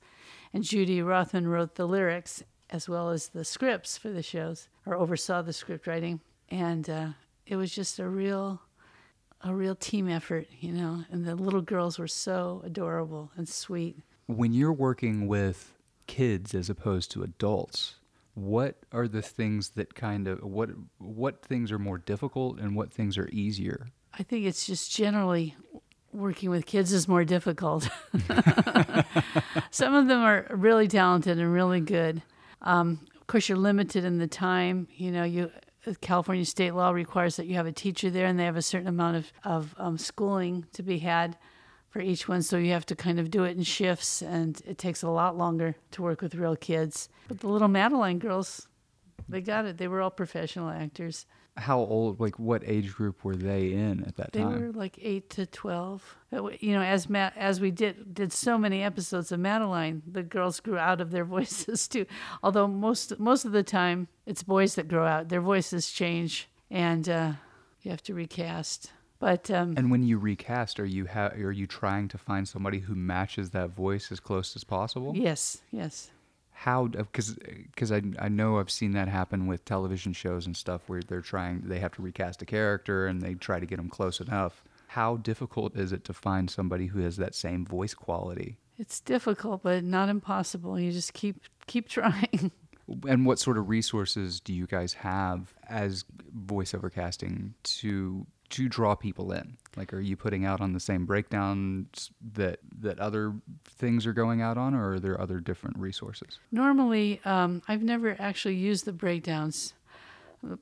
[0.52, 4.94] and Judy Rothman wrote the lyrics as well as the scripts for the shows, or
[4.94, 7.08] oversaw the script writing, and uh,
[7.46, 8.60] it was just a real,
[9.42, 11.02] a real team effort, you know.
[11.10, 13.96] And the little girls were so adorable and sweet.
[14.26, 15.72] When you're working with
[16.06, 17.94] kids as opposed to adults,
[18.38, 22.92] what are the things that kind of what what things are more difficult and what
[22.92, 23.88] things are easier?
[24.18, 25.56] I think it's just generally
[26.12, 27.88] working with kids is more difficult.
[29.70, 32.22] Some of them are really talented and really good.
[32.62, 34.88] Um, of course, you're limited in the time.
[34.96, 35.50] You know, you
[36.00, 38.88] California state law requires that you have a teacher there, and they have a certain
[38.88, 41.36] amount of of um, schooling to be had
[41.88, 42.42] for each one.
[42.42, 45.36] So you have to kind of do it in shifts, and it takes a lot
[45.36, 47.08] longer to work with real kids.
[47.28, 48.68] But the little Madeline girls,
[49.28, 49.78] they got it.
[49.78, 51.26] They were all professional actors.
[51.56, 54.54] How old, like what age group were they in at that they time?
[54.54, 56.16] They were like eight to twelve.
[56.30, 60.60] You know, as Ma- as we did did so many episodes of Madeline, the girls
[60.60, 62.06] grew out of their voices too.
[62.44, 67.08] Although most most of the time it's boys that grow out, their voices change, and
[67.08, 67.32] uh,
[67.82, 68.92] you have to recast.
[69.20, 72.78] But um, and when you recast, are you ha- are you trying to find somebody
[72.80, 75.12] who matches that voice as close as possible?
[75.16, 76.10] Yes, yes.
[76.52, 76.86] How?
[76.86, 81.02] Because because I I know I've seen that happen with television shows and stuff where
[81.02, 84.20] they're trying they have to recast a character and they try to get them close
[84.20, 84.62] enough.
[84.88, 88.58] How difficult is it to find somebody who has that same voice quality?
[88.78, 90.78] It's difficult, but not impossible.
[90.78, 92.52] You just keep keep trying.
[93.06, 96.04] And what sort of resources do you guys have as
[96.46, 99.56] voiceover casting to to draw people in?
[99.76, 103.34] Like, are you putting out on the same breakdowns that that other
[103.64, 106.38] things are going out on, or are there other different resources?
[106.50, 109.74] Normally, um, I've never actually used the breakdowns,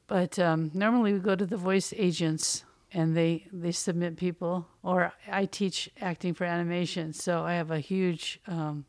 [0.07, 5.13] but um, normally we go to the voice agents and they they submit people, or
[5.31, 8.85] I teach acting for animation, so I have a huge um,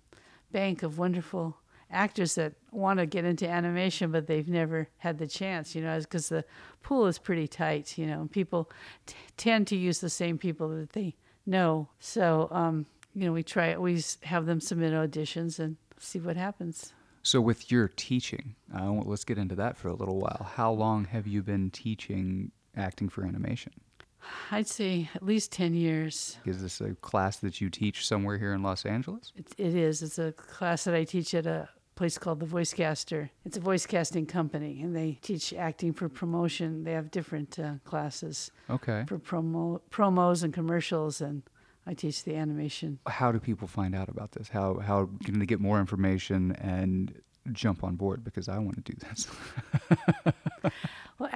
[0.52, 1.58] bank of wonderful
[1.92, 6.00] actors that want to get into animation, but they've never had the chance, you know,
[6.00, 6.44] because the
[6.84, 8.28] pool is pretty tight, you know.
[8.32, 8.70] People
[9.06, 11.88] t- tend to use the same people that they know.
[12.00, 16.94] So, um, you know, we try, we have them submit auditions and see what happens.
[17.24, 20.50] So, with your teaching, uh, let's get into that for a little while.
[20.56, 23.74] How long have you been teaching acting for animation?
[24.52, 26.38] I'd say at least 10 years.
[26.46, 29.32] Is this a class that you teach somewhere here in Los Angeles?
[29.36, 30.02] It, it is.
[30.02, 33.30] It's a class that I teach at a place called the Voicecaster.
[33.44, 36.84] It's a voice casting company, and they teach acting for promotion.
[36.86, 39.04] They have different uh, classes Okay.
[39.08, 41.42] for promo promos and commercials, and
[41.86, 43.00] I teach the animation.
[43.08, 44.48] How do people find out about this?
[44.50, 47.20] How how can they get more information and
[47.52, 48.24] jump on board?
[48.24, 49.28] Because I want to do this.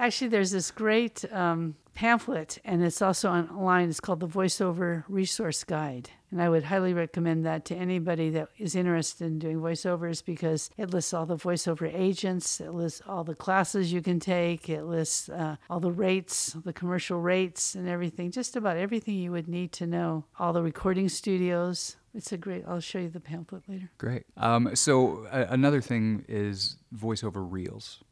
[0.02, 3.88] Actually, there's this great um, pamphlet, and it's also online.
[3.88, 6.10] It's called the VoiceOver Resource Guide.
[6.32, 10.70] And I would highly recommend that to anybody that is interested in doing voiceovers because
[10.76, 14.82] it lists all the voiceover agents, it lists all the classes you can take, it
[14.82, 19.46] lists uh, all the rates, the commercial rates, and everything, just about everything you would
[19.46, 20.24] need to know.
[20.36, 21.94] All the recording studios.
[22.12, 23.88] It's a great, I'll show you the pamphlet later.
[23.98, 24.24] Great.
[24.36, 28.02] Um, so uh, another thing is voiceover reels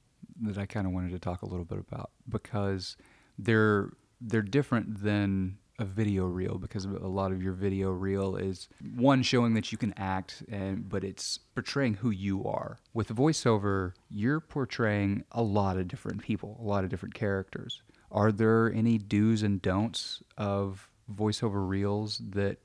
[0.40, 2.96] that I kind of wanted to talk a little bit about because
[3.38, 8.68] they're they're different than a video reel because a lot of your video reel is
[8.94, 12.78] one showing that you can act and but it's portraying who you are.
[12.92, 17.82] With voiceover, you're portraying a lot of different people, a lot of different characters.
[18.12, 22.58] Are there any do's and don'ts of voiceover reels that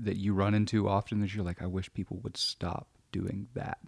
[0.00, 3.78] that you run into often that you're like I wish people would stop doing that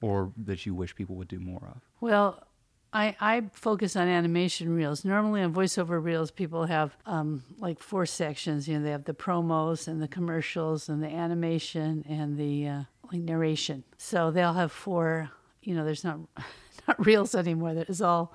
[0.00, 1.82] or that you wish people would do more of?
[2.00, 2.46] Well,
[2.92, 5.04] I, I focus on animation reels.
[5.04, 8.68] Normally on voiceover reels, people have um, like four sections.
[8.68, 12.82] You know, they have the promos and the commercials and the animation and the uh,
[13.10, 13.84] like narration.
[13.96, 15.30] So they'll have four.
[15.62, 16.18] You know, there's not
[16.88, 17.74] not reels anymore.
[17.74, 18.34] There's all,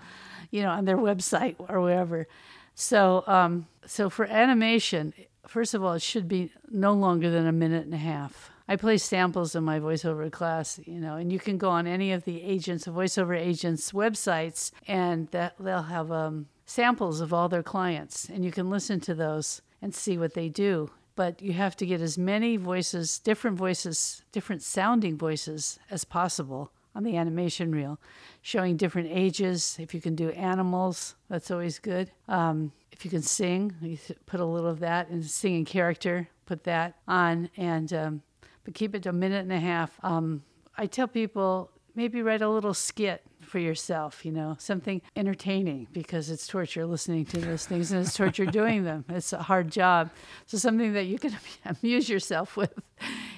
[0.50, 2.28] you know, on their website or wherever.
[2.74, 5.14] So um, so for animation,
[5.48, 8.52] first of all, it should be no longer than a minute and a half.
[8.68, 12.12] I play samples in my voiceover class, you know, and you can go on any
[12.12, 17.64] of the agents, voiceover agents' websites, and that they'll have um, samples of all their
[17.64, 20.92] clients, and you can listen to those and see what they do.
[21.16, 26.72] But you have to get as many voices, different voices, different sounding voices as possible
[26.94, 28.00] on the animation reel,
[28.42, 29.78] showing different ages.
[29.80, 32.12] If you can do animals, that's always good.
[32.28, 36.64] Um, if you can sing, you put a little of that, and singing character, put
[36.66, 38.22] that on, and um,
[38.68, 39.98] but keep it to a minute and a half.
[40.04, 40.44] Um,
[40.78, 46.30] I tell people maybe write a little skit for yourself, you know, something entertaining because
[46.30, 49.06] it's torture listening to those things and it's torture doing them.
[49.10, 50.10] It's a hard job.
[50.48, 51.34] So something that you can
[51.66, 52.74] amuse yourself with.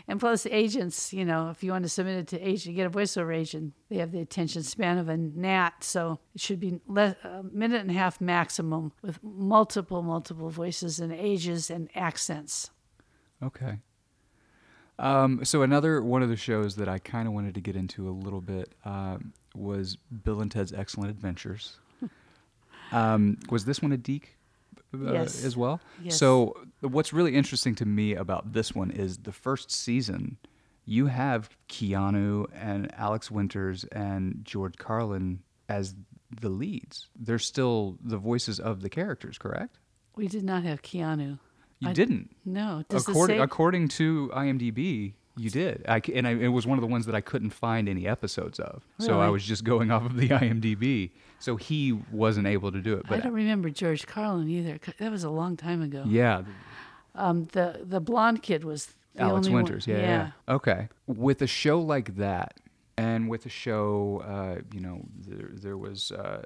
[0.08, 2.88] And plus agents, you know, if you want to submit it to agent, you get
[2.88, 5.84] a voiceover agent, they have the attention span of a gnat.
[5.84, 11.00] So it should be less, a minute and a half maximum with multiple, multiple voices
[11.00, 12.72] and ages and accents.
[13.44, 13.78] Okay.
[15.00, 18.08] Um, so another one of the shows that I kind of wanted to get into
[18.10, 21.78] a little bit um, was Bill and Ted's Excellent Adventures.
[22.92, 24.36] um, was this one a DiC
[24.94, 25.44] uh, Yes.
[25.44, 25.80] as well?
[26.04, 26.18] Yes.
[26.18, 30.38] So what's really interesting to me about this one is the first season.
[30.86, 35.96] You have Keanu and Alex Winters and George Carlin as
[36.42, 37.08] the leads.
[37.16, 39.80] They're still the voices of the characters, correct?
[40.16, 41.40] We did not have Keanu.
[41.80, 42.36] You I- didn't.
[42.46, 42.84] No.
[42.90, 45.86] According say- according to IMDb, you did.
[45.88, 48.60] I and I, it was one of the ones that I couldn't find any episodes
[48.60, 48.84] of.
[49.00, 51.12] So I was just going off of the IMDb.
[51.40, 53.04] So he wasn't able to do it.
[53.06, 54.78] I But don't remember George Carlin either.
[55.00, 56.04] That was a long time ago.
[56.06, 56.44] yeah,
[57.16, 59.88] Um, the the blonde kid was Alex Winters.
[59.88, 60.32] Yeah, yeah.
[60.56, 60.90] Okay.
[61.08, 62.60] With a show like that,
[62.98, 66.44] and with a show, uh, you know, there, there was uh,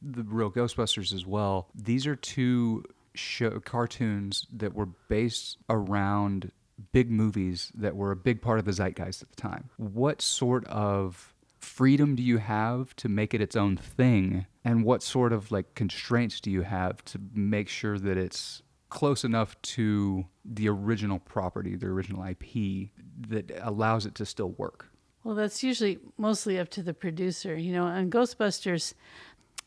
[0.00, 1.68] the real Ghostbusters as well.
[1.74, 6.52] These are two show cartoons that were based around
[6.92, 9.70] big movies that were a big part of the zeitgeist at the time.
[9.76, 15.02] What sort of freedom do you have to make it its own thing and what
[15.02, 20.26] sort of like constraints do you have to make sure that it's close enough to
[20.44, 24.88] the original property the original ip that allows it to still work
[25.24, 27.56] Well, that's usually mostly up to the producer.
[27.56, 28.94] You know, on Ghostbusters,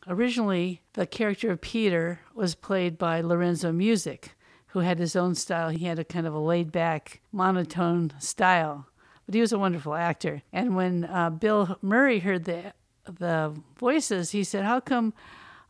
[0.08, 4.32] originally the character of Peter was played by Lorenzo Music,
[4.68, 5.70] who had his own style.
[5.70, 8.86] He had a kind of a laid back, monotone style,
[9.24, 10.42] but he was a wonderful actor.
[10.52, 12.72] And when uh, Bill Murray heard the
[13.04, 15.14] the voices, he said, "How come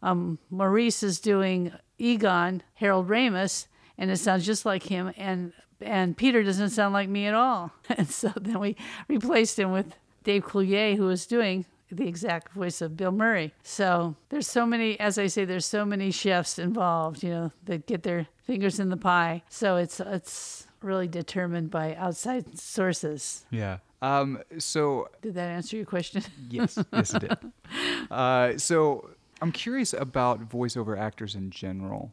[0.02, 3.66] um, Maurice is doing Egon, Harold Ramis,
[3.98, 7.72] and it sounds just like him, and and Peter doesn't sound like me at all."
[7.96, 8.76] And so then we
[9.08, 13.52] replaced him with Dave Coulier, who was doing the exact voice of Bill Murray.
[13.62, 17.86] So there's so many, as I say, there's so many chefs involved, you know, that
[17.86, 19.42] get their fingers in the pie.
[19.48, 23.44] So it's it's really determined by outside sources.
[23.50, 26.22] yeah um so Did that answer your question?
[26.50, 27.36] yes yes it did
[28.10, 29.08] uh so
[29.40, 32.12] i'm curious about voiceover actors in general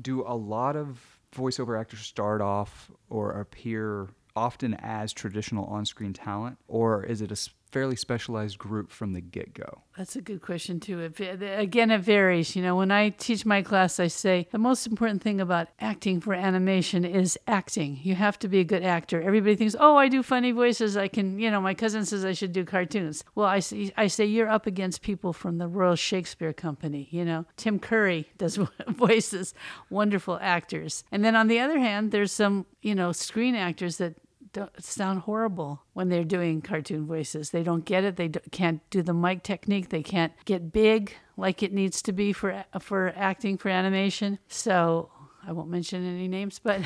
[0.00, 6.58] do a lot of voiceover actors start off or appear often as traditional on-screen talent,
[6.68, 9.82] or is it a s- fairly specialized group from the get-go?
[9.98, 11.12] That's a good question too.
[11.20, 12.54] Again, it varies.
[12.54, 16.20] You know, when I teach my class, I say the most important thing about acting
[16.20, 17.98] for animation is acting.
[18.02, 19.20] You have to be a good actor.
[19.20, 20.96] Everybody thinks, "Oh, I do funny voices.
[20.96, 23.24] I can." You know, my cousin says I should do cartoons.
[23.34, 27.08] Well, I say, I say you're up against people from the Royal Shakespeare Company.
[27.10, 28.56] You know, Tim Curry does
[28.88, 29.52] voices,
[29.90, 31.02] wonderful actors.
[31.10, 34.14] And then on the other hand, there's some you know screen actors that
[34.54, 37.50] don't sound horrible when they're doing cartoon voices.
[37.50, 38.16] They don't get it.
[38.16, 39.90] They can't do the mic technique.
[39.90, 44.38] They can't get big like it needs to be for for acting for animation.
[44.48, 45.10] So
[45.46, 46.80] I won't mention any names, but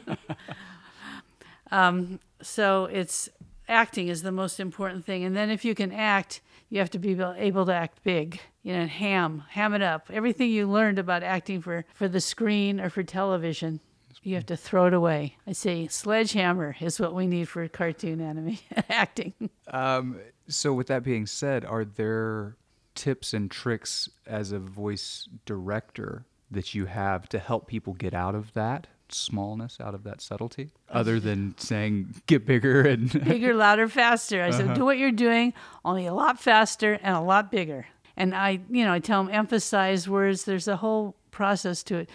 [1.71, 3.27] um, so it's
[3.67, 5.23] acting is the most important thing.
[5.23, 8.39] And then if you can act, you have to be able to act big.
[8.61, 10.09] You know, ham, ham it up.
[10.13, 13.79] Everything you learned about acting for for the screen or for television.
[14.21, 15.37] You have to throw it away.
[15.47, 18.57] I say sledgehammer is what we need for cartoon anime
[18.89, 19.33] acting.
[19.67, 22.57] Um, so, with that being said, are there
[22.95, 28.35] tips and tricks as a voice director that you have to help people get out
[28.35, 33.87] of that smallness, out of that subtlety, other than saying get bigger and bigger, louder,
[33.87, 34.43] faster.
[34.43, 35.53] I said, do what you're doing,
[35.85, 37.87] only a lot faster and a lot bigger.
[38.17, 40.43] And I, you know, I tell them emphasize words.
[40.43, 42.09] There's a whole process to it.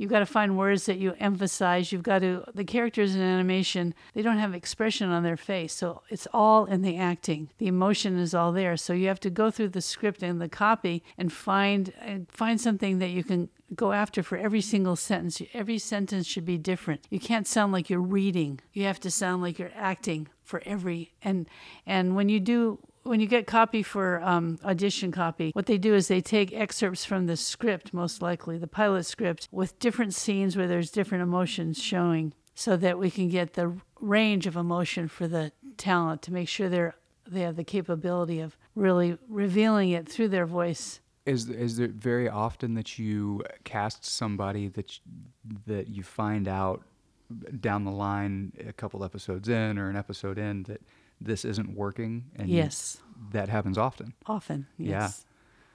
[0.00, 1.92] You've got to find words that you emphasize.
[1.92, 5.74] You've got to, the characters in animation, they don't have expression on their face.
[5.74, 7.50] So it's all in the acting.
[7.58, 8.78] The emotion is all there.
[8.78, 12.58] So you have to go through the script and the copy and find, and find
[12.58, 15.42] something that you can go after for every single sentence.
[15.52, 17.06] Every sentence should be different.
[17.10, 18.60] You can't sound like you're reading.
[18.72, 21.46] You have to sound like you're acting for every, and,
[21.84, 22.78] and when you do
[23.10, 27.04] when you get copy for um, audition copy, what they do is they take excerpts
[27.04, 31.82] from the script, most likely the pilot script, with different scenes where there's different emotions
[31.82, 36.48] showing, so that we can get the range of emotion for the talent to make
[36.48, 36.94] sure they're
[37.26, 41.00] they have the capability of really revealing it through their voice.
[41.26, 46.84] Is is there very often that you cast somebody that y- that you find out
[47.60, 50.80] down the line, a couple episodes in or an episode in, that
[51.20, 52.24] this isn't working?
[52.36, 52.98] And Yes,
[53.32, 54.14] that happens often.
[54.26, 54.66] often.
[54.78, 55.10] Yeah.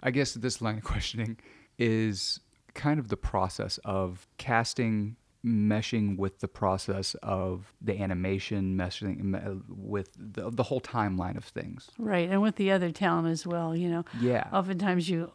[0.04, 1.38] I guess this line of questioning
[1.78, 2.40] is
[2.74, 5.16] kind of the process of casting
[5.46, 11.90] meshing with the process of the animation meshing with the, the whole timeline of things.
[12.00, 13.76] Right, and with the other talent as well.
[13.76, 14.48] You know, Yeah.
[14.52, 15.32] oftentimes you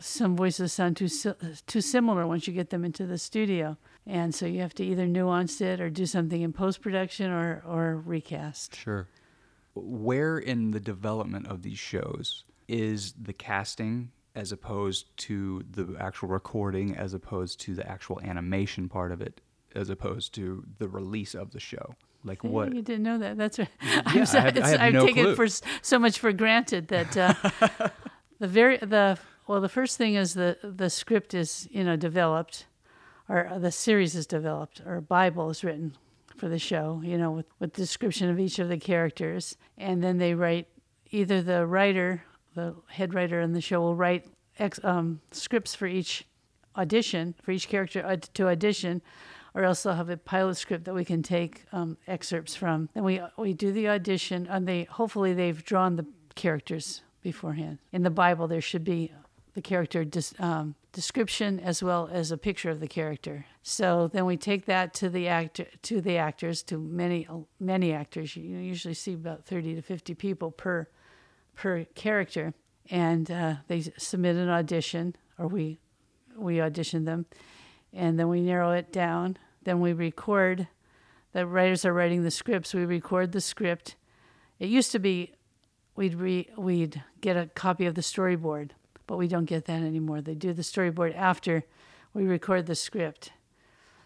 [0.00, 1.08] some voices sound too
[1.66, 5.06] too similar once you get them into the studio, and so you have to either
[5.06, 8.74] nuance it or do something in post production or or recast.
[8.76, 9.06] Sure.
[9.82, 16.28] Where in the development of these shows is the casting as opposed to the actual
[16.28, 19.40] recording, as opposed to the actual animation part of it,
[19.74, 21.94] as opposed to the release of the show?
[22.22, 22.72] Like what?
[22.74, 23.36] you didn't know that?
[23.38, 23.68] That's right.
[23.82, 25.32] Yeah, I'm I sorry, have- I have I've no taken clue.
[25.32, 25.48] it for
[25.82, 27.34] so much for granted that uh,
[28.38, 32.66] the very the well the first thing is the the script is you know developed,
[33.28, 35.94] or the series is developed, or Bible is written
[36.40, 37.00] for the show.
[37.04, 40.66] You know with with description of each of the characters, and then they write
[41.10, 42.24] either the writer,
[42.54, 44.26] the head writer in the show will write
[44.58, 46.26] ex, um, scripts for each
[46.76, 49.02] audition for each character to audition
[49.54, 52.88] or else they'll have a pilot script that we can take um, excerpts from.
[52.94, 57.78] Then we we do the audition, and they hopefully they've drawn the characters beforehand.
[57.92, 59.12] In the Bible, there should be
[59.54, 63.46] the character dis, um, description as well as a picture of the character.
[63.62, 67.28] So then we take that to the actor to the actors to many
[67.58, 68.36] many actors.
[68.36, 70.88] You usually see about thirty to fifty people per
[71.54, 72.54] per character,
[72.90, 75.78] and uh, they submit an audition, or we
[76.36, 77.26] we audition them,
[77.92, 79.36] and then we narrow it down.
[79.62, 80.68] Then we record.
[81.32, 82.74] The writers are writing the scripts.
[82.74, 83.96] We record the script.
[84.58, 85.34] It used to be
[85.94, 88.70] we'd re, we'd get a copy of the storyboard,
[89.10, 90.20] but we don't get that anymore.
[90.20, 91.64] They do the storyboard after
[92.14, 93.32] we record the script.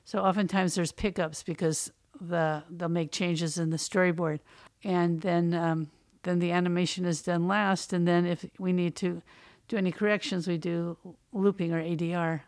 [0.07, 4.41] So oftentimes there's pickups because the they'll make changes in the storyboard,
[4.83, 5.91] and then um,
[6.23, 7.93] then the animation is done last.
[7.93, 9.21] And then if we need to
[9.69, 10.97] do any corrections, we do
[11.35, 12.41] looping or ADR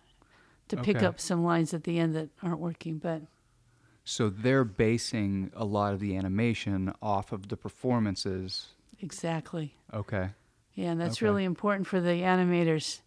[0.68, 1.06] to pick Okay.
[1.06, 2.96] up some lines at the end that aren't working.
[2.96, 3.20] But
[4.04, 8.68] So they're basing a lot of the animation off of the performances.
[8.98, 10.30] exactly, Okay.
[10.76, 11.26] Yeah, and that's Okay.
[11.26, 13.00] really important for the animators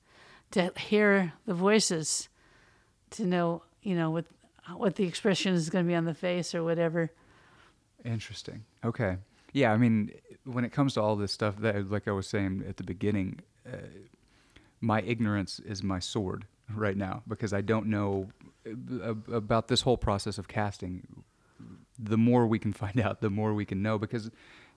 [0.52, 2.28] to hear the voices,
[3.12, 4.26] to know you know what
[4.76, 7.12] what the expression is going to be on the face or whatever.
[8.04, 8.66] Interesting.
[8.84, 9.18] Okay.
[9.54, 10.12] Yeah, I mean,
[10.46, 13.40] when it comes to all this stuff, that like I was saying at the beginning,
[13.66, 13.78] uh,
[14.82, 16.46] my ignorance is my sword
[16.76, 18.30] right now because I don't know
[18.68, 21.24] uh, about this whole process of casting,
[21.98, 23.98] the more we can find out, the more we can know.
[23.98, 24.30] Because,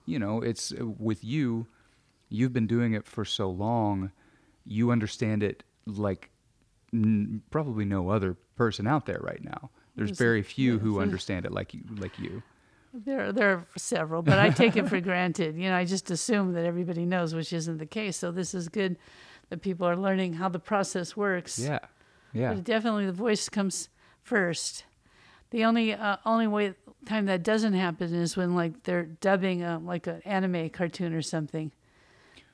[0.05, 1.67] you know, it's uh, with you,
[2.33, 4.11] you've been doing it for so long,
[4.65, 6.31] you understand it like
[6.91, 9.69] n- probably no other person out there right now.
[9.95, 12.41] There's very few who understand it like you, like you.
[12.95, 15.55] There, there are several, but I take it for granted.
[15.55, 18.17] You know, I just assume that everybody knows, which isn't the case.
[18.17, 18.97] So this is good
[19.49, 21.59] that people are learning how the process works.
[21.59, 21.79] Yeah,
[22.33, 22.55] yeah.
[22.55, 23.89] But definitely the voice comes
[24.23, 24.85] first.
[25.51, 26.73] The only uh, only way
[27.05, 31.21] time that doesn't happen is when like they're dubbing a, like an anime cartoon or
[31.21, 31.71] something.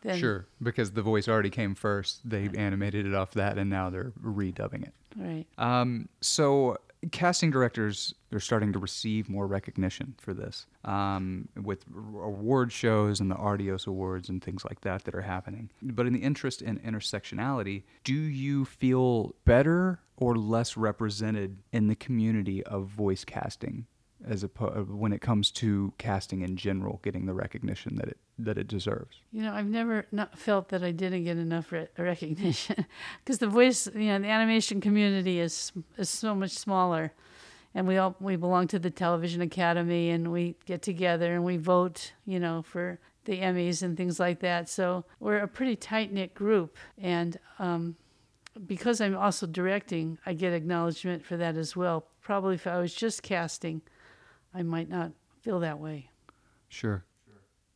[0.01, 2.27] Then, Sure, because the voice already came first.
[2.27, 4.93] They animated it off that, and now they're redubbing it.
[5.17, 5.45] Right.
[5.57, 6.77] Um, so
[7.11, 11.85] casting directors are starting to receive more recognition for this um, with
[12.21, 15.69] award shows and the Artios Awards and things like that that are happening.
[15.81, 21.95] But in the interest in intersectionality, do you feel better or less represented in the
[21.95, 23.85] community of voice casting?
[24.27, 28.57] As oppo- when it comes to casting in general, getting the recognition that it that
[28.57, 29.21] it deserves.
[29.31, 32.85] You know, I've never not felt that I didn't get enough re- recognition
[33.23, 37.13] because the voice, you know, the animation community is is so much smaller,
[37.73, 41.57] and we all we belong to the Television Academy, and we get together and we
[41.57, 44.67] vote, you know, for the Emmys and things like that.
[44.67, 47.95] So we're a pretty tight knit group, and um,
[48.67, 52.05] because I'm also directing, I get acknowledgement for that as well.
[52.21, 53.81] Probably if I was just casting,
[54.53, 56.09] I might not feel that way.
[56.67, 57.05] Sure.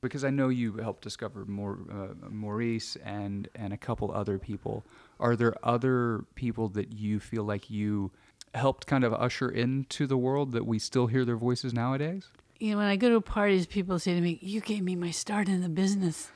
[0.01, 4.83] Because I know you helped discover more uh, Maurice and and a couple other people.
[5.19, 8.11] Are there other people that you feel like you
[8.53, 12.27] helped kind of usher into the world that we still hear their voices nowadays?
[12.63, 15.11] you know, when I go to parties, people say to me, "You gave me my
[15.11, 16.31] start in the business."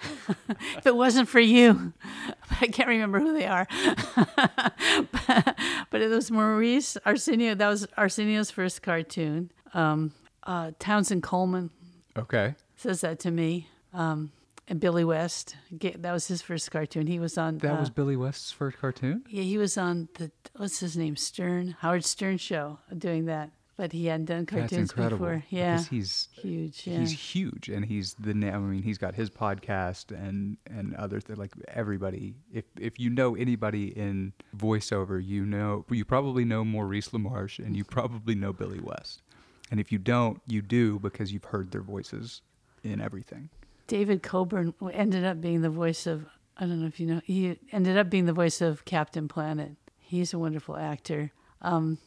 [0.76, 1.92] if it wasn't for you,
[2.60, 3.66] I can't remember who they are,
[4.26, 5.56] but,
[5.90, 7.54] but it was Maurice Arsenio.
[7.54, 9.50] That was Arsenio's first cartoon.
[9.74, 10.12] Um,
[10.44, 11.70] uh, Townsend Coleman
[12.16, 12.54] Okay.
[12.76, 14.32] says that to me, um,
[14.66, 15.56] and Billy West.
[15.78, 17.06] ga- That was his first cartoon.
[17.06, 17.58] He was on.
[17.58, 19.24] That uh, was Billy West's first cartoon?
[19.28, 23.92] yeah, he was on the what's his name Stern Howard Stern show doing that, but
[23.92, 25.44] he hadn't done cartoons before.
[25.50, 26.86] Yeah, Because he's huge.
[26.86, 26.98] Yeah.
[26.98, 31.20] he's huge and he's the na- I mean he's got his podcast and and other
[31.20, 36.64] th- like everybody if if you know anybody in voiceover you know you probably know
[36.64, 39.22] Maurice LaMarche and you probably know Billy West
[39.70, 42.42] and if you don't you do because you've heard their voices
[42.82, 43.48] in everything
[43.88, 46.26] David Coburn ended up being the voice of
[46.58, 49.76] I don't know if you know he ended up being the voice of Captain Planet.
[49.98, 51.32] He's a wonderful actor.
[51.62, 51.98] Um,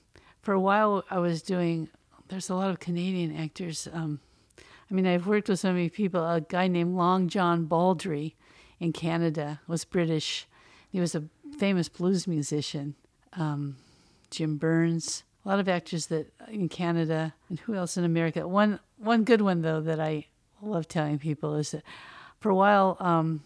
[0.41, 1.89] for a while, I was doing.
[2.27, 3.87] There's a lot of Canadian actors.
[3.91, 4.19] Um,
[4.59, 6.23] I mean, I've worked with so many people.
[6.25, 8.35] A guy named Long John Baldry
[8.79, 10.47] in Canada was British.
[10.89, 11.23] He was a
[11.57, 12.95] famous blues musician.
[13.33, 13.77] Um,
[14.29, 15.23] Jim Burns.
[15.43, 18.47] A lot of actors that in Canada and who else in America.
[18.47, 20.27] One one good one though that I
[20.61, 21.83] love telling people is that
[22.39, 23.41] for a while um,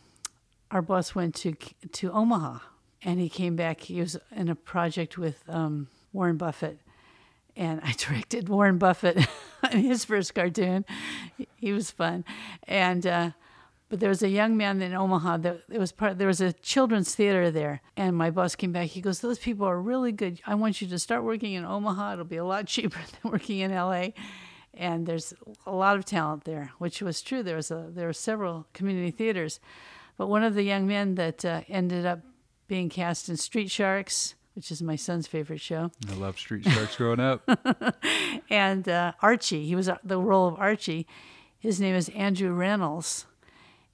[0.71, 1.53] our boss went to
[1.93, 2.59] to Omaha
[3.01, 3.81] and he came back.
[3.81, 6.79] He was in a project with um, Warren Buffett,
[7.55, 9.17] and I directed Warren Buffett
[9.71, 10.83] in his first cartoon.
[11.37, 12.25] He- He was fun,
[12.67, 13.05] and.
[13.07, 13.29] Uh,
[13.95, 16.17] but there was a young man in Omaha that it was part.
[16.17, 18.89] There was a children's theater there, and my boss came back.
[18.89, 20.41] He goes, "Those people are really good.
[20.45, 22.11] I want you to start working in Omaha.
[22.11, 24.13] It'll be a lot cheaper than working in L.A."
[24.73, 25.33] And there's
[25.65, 27.41] a lot of talent there, which was true.
[27.41, 29.61] There was a there were several community theaters,
[30.17, 32.19] but one of the young men that uh, ended up
[32.67, 36.97] being cast in Street Sharks, which is my son's favorite show, I love Street Sharks
[36.97, 37.49] growing up
[38.49, 39.65] and uh, Archie.
[39.65, 41.07] He was uh, the role of Archie.
[41.57, 43.23] His name is Andrew Rannells,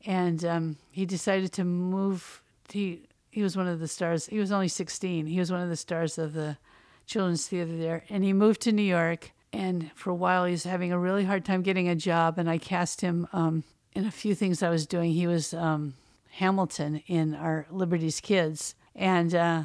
[0.06, 2.42] and um, he decided to move.
[2.70, 4.28] He he was one of the stars.
[4.28, 5.26] He was only 16.
[5.26, 6.58] He was one of the stars of the
[7.06, 9.32] children's theater there, and he moved to New York.
[9.54, 12.38] And for a while, he was having a really hard time getting a job.
[12.38, 15.12] And I cast him um, in a few things I was doing.
[15.12, 15.96] He was um,
[16.32, 19.34] Hamilton in our Liberty's Kids, and.
[19.34, 19.64] Uh,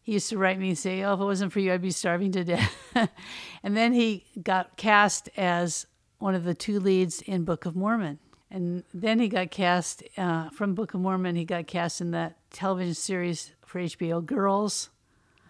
[0.00, 1.90] he used to write me and say, "Oh, if it wasn't for you, I'd be
[1.90, 2.74] starving to death."
[3.62, 5.86] and then he got cast as
[6.18, 8.18] one of the two leads in Book of Mormon.
[8.50, 11.36] And then he got cast uh, from Book of Mormon.
[11.36, 14.88] He got cast in that television series for HBO, Girls.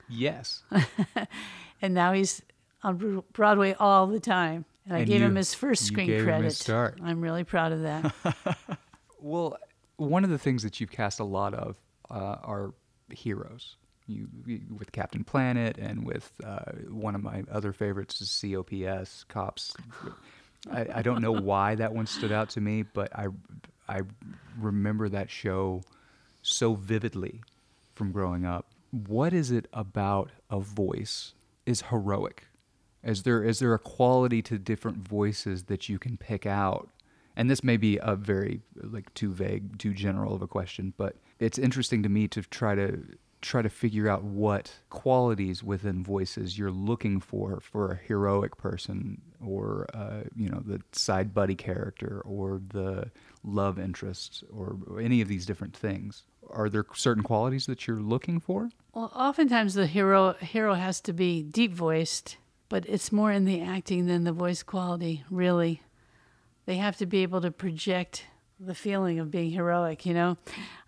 [0.09, 0.62] yes
[1.82, 2.42] And now he's
[2.82, 4.64] on Broadway all the time.
[4.86, 6.53] And I gave you- him his first you screen gave him credit.
[6.55, 6.99] start.
[7.05, 8.14] I'm really proud of that.
[9.20, 9.57] Well,
[9.96, 11.76] one of the things that you've cast a lot of
[12.09, 12.72] uh, are
[13.11, 13.76] heroes.
[14.07, 19.24] You, you with Captain Planet and with uh, one of my other favorites is COPS
[19.28, 19.74] Cops.
[20.71, 23.29] I, I don't know why that one stood out to me, but I
[23.89, 24.03] I
[24.59, 25.83] remember that show
[26.43, 27.43] so vividly
[27.95, 28.67] from growing up.
[28.91, 31.35] What is it about a voice
[31.67, 32.47] is heroic?
[33.03, 36.89] Is there is there a quality to different voices that you can pick out?
[37.37, 41.17] And this may be a very like too vague, too general of a question, but
[41.39, 43.05] it's interesting to me to try to
[43.41, 49.21] try to figure out what qualities within voices you're looking for for a heroic person
[49.45, 53.11] or uh, you know the side buddy character or the
[53.45, 58.41] love interest or any of these different things are there certain qualities that you're looking
[58.41, 62.36] for Well, oftentimes the hero hero has to be deep voiced,
[62.68, 65.82] but it's more in the acting than the voice quality, really.
[66.66, 68.24] They have to be able to project
[68.61, 70.37] the feeling of being heroic, you know.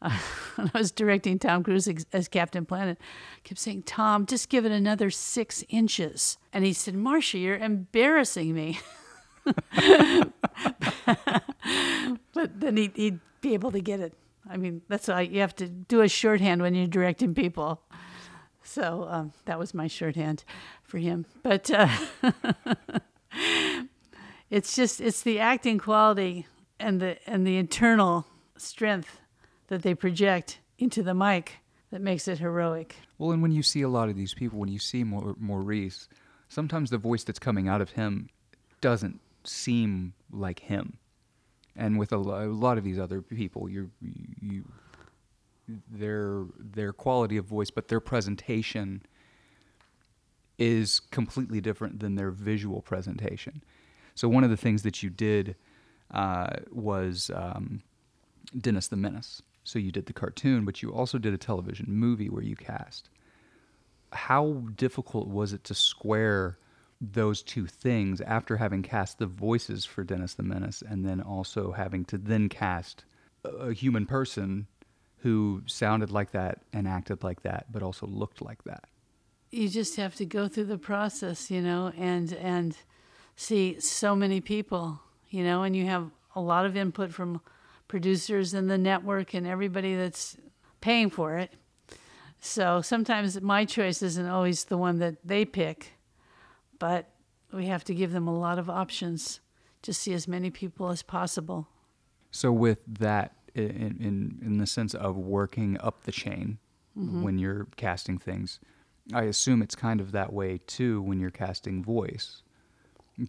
[0.03, 0.19] Uh,
[0.57, 4.65] when I was directing Tom Cruise as Captain Planet, I kept saying, "Tom, just give
[4.65, 8.81] it another 6 inches." And he said, "Marcia, you're embarrassing me."
[9.45, 10.33] but
[12.61, 14.15] then he'd, he'd be able to get it.
[14.49, 17.83] I mean, that's why you have to do a shorthand when you're directing people.
[18.63, 20.45] So um, that was my shorthand
[20.83, 21.27] for him.
[21.43, 21.89] But uh,
[24.51, 26.47] it's just it's the acting quality
[26.81, 28.27] and the and the internal
[28.57, 29.21] strength
[29.69, 31.59] that they project into the mic
[31.91, 32.97] that makes it heroic.
[33.19, 36.09] well and when you see a lot of these people when you see Mau- maurice
[36.49, 38.29] sometimes the voice that's coming out of him
[38.81, 40.97] doesn't seem like him
[41.77, 43.91] and with a, lo- a lot of these other people you
[44.41, 44.65] you
[45.89, 49.03] their their quality of voice but their presentation
[50.59, 53.63] is completely different than their visual presentation
[54.15, 55.57] so one of the things that you did
[56.13, 57.83] uh, was um,
[58.59, 59.43] Dennis the Menace.
[59.65, 63.11] So you did the cartoon, but you also did a television movie where you cast.
[64.13, 66.59] How difficult was it to square
[67.01, 71.73] those two things after having cast the voices for Dennis the Menace and then also
[71.73, 73.05] having to then cast
[73.45, 74.67] a human person
[75.19, 78.89] who sounded like that and acted like that, but also looked like that?
[79.51, 82.77] you just have to go through the process, you know, and and
[83.37, 85.01] see so many people,
[85.31, 87.41] you know, and you have a lot of input from
[87.89, 90.37] producers and the network and everybody that's
[90.81, 91.53] paying for it.
[92.41, 95.93] So sometimes my choice isn't always the one that they pick,
[96.79, 97.11] but
[97.53, 99.41] we have to give them a lot of options
[99.83, 101.69] to see as many people as possible.
[102.31, 106.59] So with that, in in, in the sense of working up the chain
[106.97, 107.23] mm-hmm.
[107.23, 108.61] when you're casting things,
[109.13, 112.43] I assume it's kind of that way too when you're casting voice.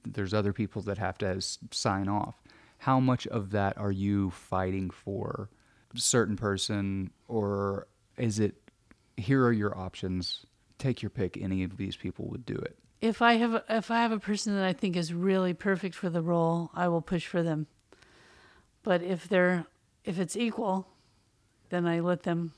[0.06, 2.42] There's other people that have to sign off.
[2.80, 5.50] How much of that are you fighting for?
[5.96, 7.88] A certain person, or
[8.18, 8.56] is it?
[9.18, 10.46] Here are your options.
[10.80, 11.38] Take your pick.
[11.38, 12.78] Any of these people would do it.
[13.02, 16.10] if I have if I have a person that I think is really perfect for
[16.10, 17.68] the role, I will push for them.
[18.84, 19.66] But if they're
[20.06, 20.88] if it's equal,
[21.70, 22.54] then I let them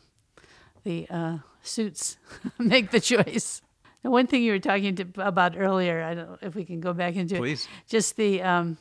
[0.83, 2.17] the uh, suits
[2.59, 3.61] make the choice.
[4.03, 6.81] The one thing you were talking to, about earlier, I don't know if we can
[6.81, 7.63] go back into Please.
[7.63, 8.77] it, just the um,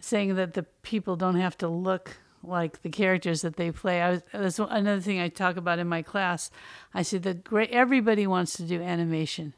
[0.00, 4.00] saying that the people don't have to look like the characters that they play.
[4.00, 6.50] I was, that's another thing I talk about in my class.
[6.94, 9.54] I said that great everybody wants to do animation.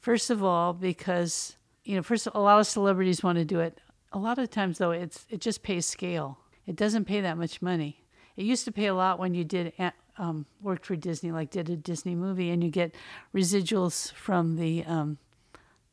[0.00, 3.80] First of all, because you know, first a lot of celebrities want to do it.
[4.12, 6.38] A lot of times though, it's it just pays scale.
[6.66, 8.04] It doesn't pay that much money.
[8.36, 9.72] It used to pay a lot when you did
[10.18, 12.94] um, worked for Disney, like did a Disney movie, and you get
[13.34, 15.18] residuals from the um,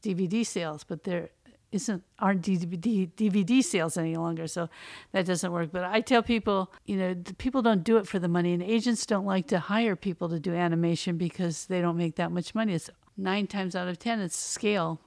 [0.04, 1.30] DVD sales, but there
[1.72, 4.70] isn't aren't DVD, DVD sales any longer, so
[5.12, 5.72] that doesn't work.
[5.72, 9.06] But I tell people, you know, people don't do it for the money, and agents
[9.06, 12.74] don't like to hire people to do animation because they don't make that much money.
[12.74, 15.00] It's nine times out of ten, it's scale,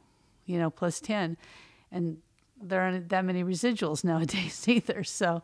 [0.47, 1.37] you know, plus ten,
[1.91, 2.19] and
[2.61, 5.05] there aren't that many residuals nowadays either.
[5.05, 5.43] So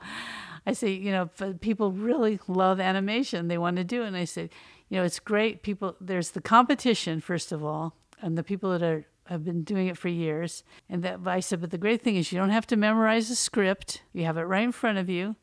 [0.66, 1.26] I say, you know,
[1.60, 3.48] people really love animation.
[3.48, 4.08] They want to do it.
[4.08, 4.50] And I say,
[4.88, 5.62] you know, it's great.
[5.62, 9.88] People, there's the competition, first of all, and the people that are have been doing
[9.88, 10.64] it for years.
[10.88, 13.36] And that I said, but the great thing is you don't have to memorize a
[13.36, 14.02] script.
[14.12, 15.36] You have it right in front of you.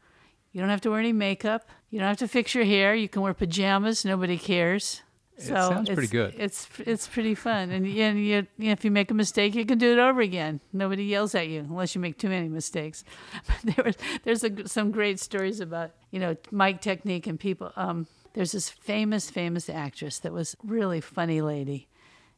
[0.51, 1.69] You don't have to wear any makeup.
[1.89, 2.95] You don't have to fix your hair.
[2.95, 4.03] You can wear pajamas.
[4.05, 5.03] Nobody cares.
[5.37, 6.33] It So sounds pretty good.
[6.37, 9.65] It's it's pretty fun, and, and you, you know, if you make a mistake, you
[9.65, 10.61] can do it over again.
[10.71, 13.03] Nobody yells at you unless you make too many mistakes.
[13.47, 17.71] But there was there's a, some great stories about you know mic technique and people.
[17.75, 21.89] Um, there's this famous famous actress that was really funny lady,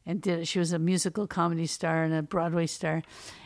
[0.06, 3.04] and did she was a musical comedy star and a Broadway star,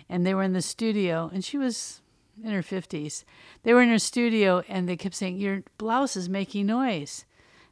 [0.08, 2.02] and they were in the studio, and she was
[2.43, 3.24] in her 50s.
[3.64, 7.26] They were in her studio and they kept saying, Your blouse is making noise.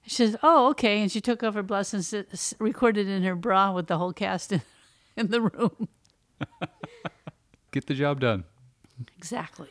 [0.09, 1.01] She says, Oh, okay.
[1.01, 3.97] And she took off her blouse and s- s- recorded in her bra with the
[3.99, 4.61] whole cast in,
[5.15, 5.87] in the room.
[7.71, 8.43] Get the job done.
[9.17, 9.69] Exactly.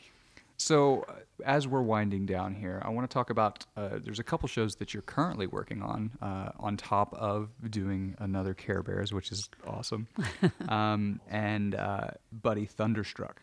[0.57, 1.14] So, uh,
[1.45, 3.64] as we're winding down here, I want to talk about.
[3.76, 8.14] Uh, there's a couple shows that you're currently working on, uh, on top of doing
[8.18, 10.09] another Care Bears, which is awesome,
[10.68, 13.41] um, and uh, Buddy Thunderstruck.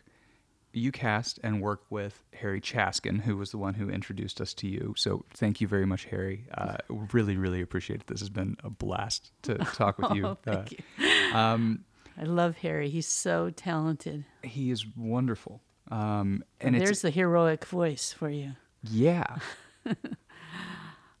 [0.76, 4.68] You cast and work with Harry Chaskin, who was the one who introduced us to
[4.68, 4.92] you.
[4.96, 6.46] So thank you very much, Harry.
[6.52, 6.76] Uh,
[7.12, 8.06] really, really appreciate it.
[8.08, 10.26] This has been a blast to talk with you.
[10.26, 11.34] Oh, thank Uh, you.
[11.34, 11.84] Um,
[12.18, 12.90] I love Harry.
[12.90, 14.24] He's so talented.
[14.42, 15.62] he is wonderful.
[15.90, 18.52] Um, and And it's there's the heroic voice for you.
[18.82, 19.38] Yeah.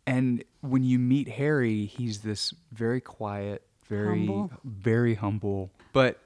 [0.06, 4.50] and when you meet Harry, he's this very quiet, very Humble.
[4.64, 5.70] very humble.
[5.92, 6.20] But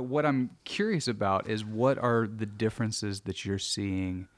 [0.00, 4.28] what I'm curious about is what are the differences that you're seeing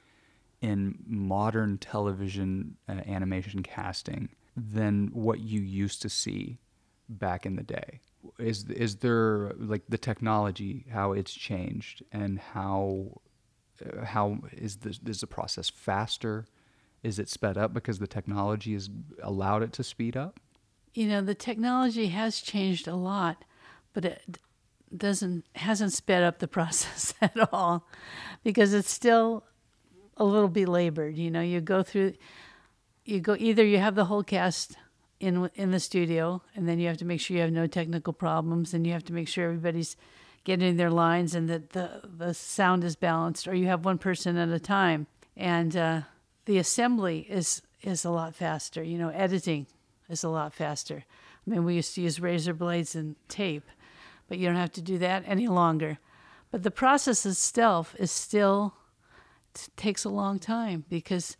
[0.61, 6.59] in modern television uh, animation casting than what you used to see
[7.09, 8.01] back in the day?
[8.39, 13.21] Is is there like the technology how it's changed and how
[13.85, 16.47] uh, how is the is the process faster?
[17.03, 18.91] Is it sped up because the technology has
[19.23, 20.41] allowed it to speed up?
[20.95, 23.45] You know, the technology has changed a lot,
[23.93, 24.41] but it
[24.97, 27.87] doesn't hasn't sped up the process at all
[28.45, 29.45] because it's still
[30.17, 31.17] a little belabored.
[31.17, 32.15] You know, you go through,
[33.05, 34.77] you go either you have the whole cast
[35.21, 38.13] in in the studio, and then you have to make sure you have no technical
[38.13, 39.97] problems, and you have to make sure everybody's
[40.45, 44.37] getting their lines and that the the sound is balanced, or you have one person
[44.37, 46.01] at a time, and uh,
[46.47, 48.83] the assembly is is a lot faster.
[48.83, 49.67] You know, editing
[50.09, 51.05] is a lot faster.
[51.47, 53.65] I mean, we used to use razor blades and tape,
[54.29, 55.99] but you don't have to do that any longer.
[56.51, 58.75] But the process itself is still
[59.55, 61.37] t- takes a long time because,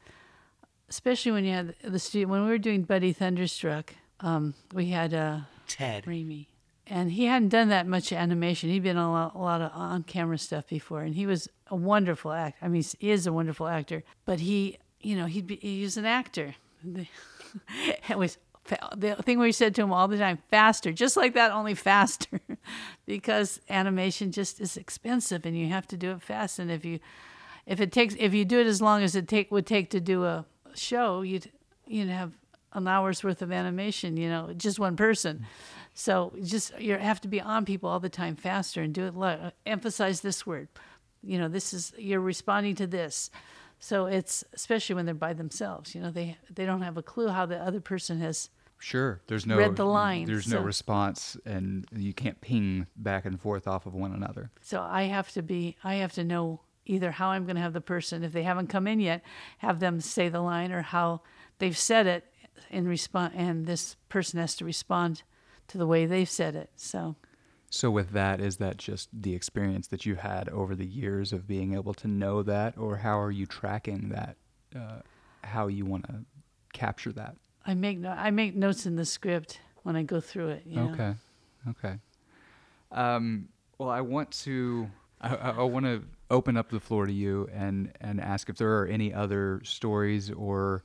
[0.89, 5.15] especially when you had the studio when we were doing Buddy Thunderstruck, um, we had
[5.15, 6.05] uh, Ted.
[6.05, 6.47] Raimi,
[6.87, 8.71] and he hadn't done that much animation.
[8.71, 11.77] He'd been on a lot, a lot of on-camera stuff before, and he was a
[11.77, 12.59] wonderful act.
[12.61, 15.97] I mean, he is a wonderful actor, but he, you know, he'd be, he was
[15.97, 16.55] an actor.
[16.85, 18.39] it was
[18.97, 22.41] the thing we said to him all the time faster just like that only faster
[23.07, 26.59] because animation just is expensive and you have to do it fast.
[26.59, 27.01] And if you
[27.67, 30.01] if it takes if you do it as long as it take would take to
[30.01, 30.45] do a
[30.75, 31.51] show you'd
[31.87, 32.33] you'd have
[32.73, 35.47] an hour's worth of animation you know just one person.
[35.95, 39.15] So just you have to be on people all the time faster and do it
[39.15, 40.69] lo- emphasize this word.
[41.23, 43.31] You know this is you're responding to this.
[43.81, 47.29] So it's especially when they're by themselves you know they they don't have a clue
[47.29, 49.21] how the other person has Sure.
[49.27, 53.67] There's no Read the lines, There's no response, and you can't ping back and forth
[53.67, 54.51] off of one another.
[54.61, 57.73] So I have to be, I have to know either how I'm going to have
[57.73, 59.23] the person, if they haven't come in yet,
[59.59, 61.23] have them say the line, or how
[61.59, 62.25] they've said it
[62.71, 65.23] in response, and this person has to respond
[65.67, 66.71] to the way they've said it.
[66.77, 67.17] So
[67.71, 71.47] So with that, is that just the experience that you had over the years of
[71.47, 74.37] being able to know that, or how are you tracking that?
[74.75, 75.01] Uh,
[75.45, 76.25] how you want to
[76.73, 77.37] capture that?
[77.69, 80.63] I make no, I make notes in the script when I go through it.
[80.65, 80.91] You know?
[80.93, 81.15] Okay.
[81.69, 81.99] Okay.
[82.91, 84.91] Um, well, I want to.
[85.21, 88.57] I, I I want to open up the floor to you and and ask if
[88.57, 90.83] there are any other stories or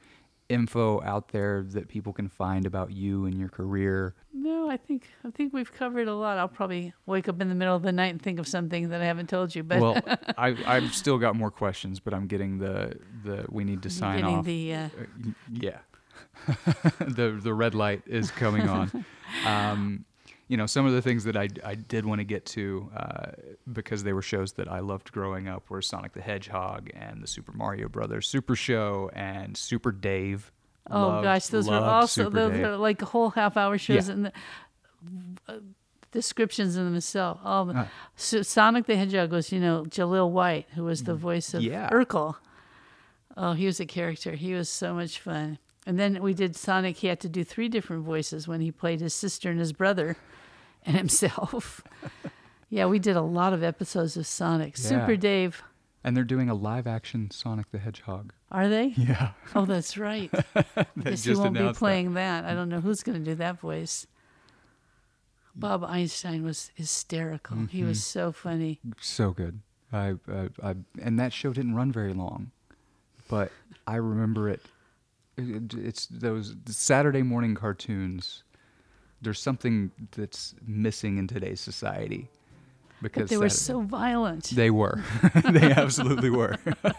[0.50, 4.14] info out there that people can find about you and your career.
[4.34, 6.38] No, I think I think we've covered a lot.
[6.38, 9.02] I'll probably wake up in the middle of the night and think of something that
[9.02, 9.64] I haven't told you.
[9.64, 10.02] But well,
[10.38, 14.20] I I've still got more questions, but I'm getting the the we need to sign
[14.20, 14.46] getting off.
[14.46, 15.78] the uh, Uh, yeah.
[17.00, 19.06] the the red light is coming on.
[19.48, 20.06] Um,
[20.48, 23.32] you know, some of the things that I, I did want to get to uh,
[23.72, 27.26] because they were shows that I loved growing up were Sonic the Hedgehog and the
[27.26, 30.52] Super Mario Brothers Super Show and Super Dave.
[30.92, 32.80] Oh Loved- gosh, those were also Super those Dave.
[32.80, 34.14] like whole half hour shows Yeah.
[34.14, 34.32] and the
[35.48, 35.54] uh,
[36.12, 37.40] descriptions in themselves.
[37.44, 37.86] All Uh.
[38.16, 41.70] so Sonic the Hedgehog was, you know, Jaleel White, who was the voice of Mm,
[41.72, 41.90] Yeah.
[41.90, 42.36] Urkel.
[43.36, 44.34] Oh, he was a character.
[44.34, 45.58] He was so much fun.
[45.86, 46.98] And then we did Sonic.
[46.98, 50.16] He had to do three different voices when he played his sister and his brother,
[50.86, 51.82] and himself.
[52.70, 54.78] yeah, we did a lot of episodes of Sonic.
[54.78, 55.62] Super Dave,
[56.04, 58.34] And they're doing a live action Sonic the Hedgehog.
[58.52, 58.88] are they?
[58.98, 59.32] Yeah.
[59.56, 60.32] Oh, that's right.
[60.32, 61.86] They Guess he won't be announced that.
[61.86, 62.46] playing that.
[62.46, 64.08] I don't know who's going to do that voice.
[65.56, 67.58] Bob Einstein was hysterical.
[67.70, 68.20] He was Mm-hmm.
[68.20, 68.80] so funny.
[69.00, 69.60] So good.
[69.92, 72.50] I, I, I and that show didn't run very long,
[73.30, 73.52] but
[73.86, 74.62] I remember it.
[75.38, 78.44] It- It's those Saturday morning cartoons.
[79.22, 82.30] There's something that's missing in today's society
[83.02, 84.44] because But they were Saturday- so violent.
[84.50, 85.02] They were.
[85.52, 86.58] they absolutely were.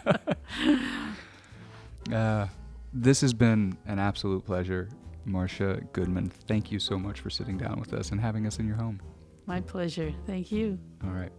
[2.11, 2.47] uh,
[2.93, 4.89] this has been an absolute pleasure,
[5.25, 6.29] Marcia Goodman.
[6.29, 9.01] Thank you so much for sitting down with us and having us in your home.
[9.45, 10.13] My pleasure.
[10.25, 10.79] Thank you.
[11.03, 11.31] All right.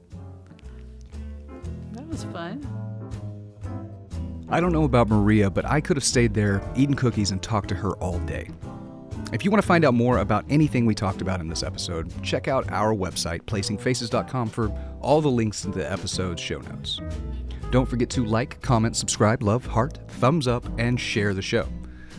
[1.92, 2.60] That was fun.
[4.48, 7.68] I don't know about Maria, but I could have stayed there, eaten cookies, and talked
[7.70, 8.48] to her all day.
[9.32, 12.12] If you want to find out more about anything we talked about in this episode,
[12.22, 14.70] check out our website, placingfaces.com, for
[15.00, 17.00] all the links in the episode's show notes.
[17.72, 21.66] Don't forget to like, comment, subscribe, love, heart, thumbs up, and share the show.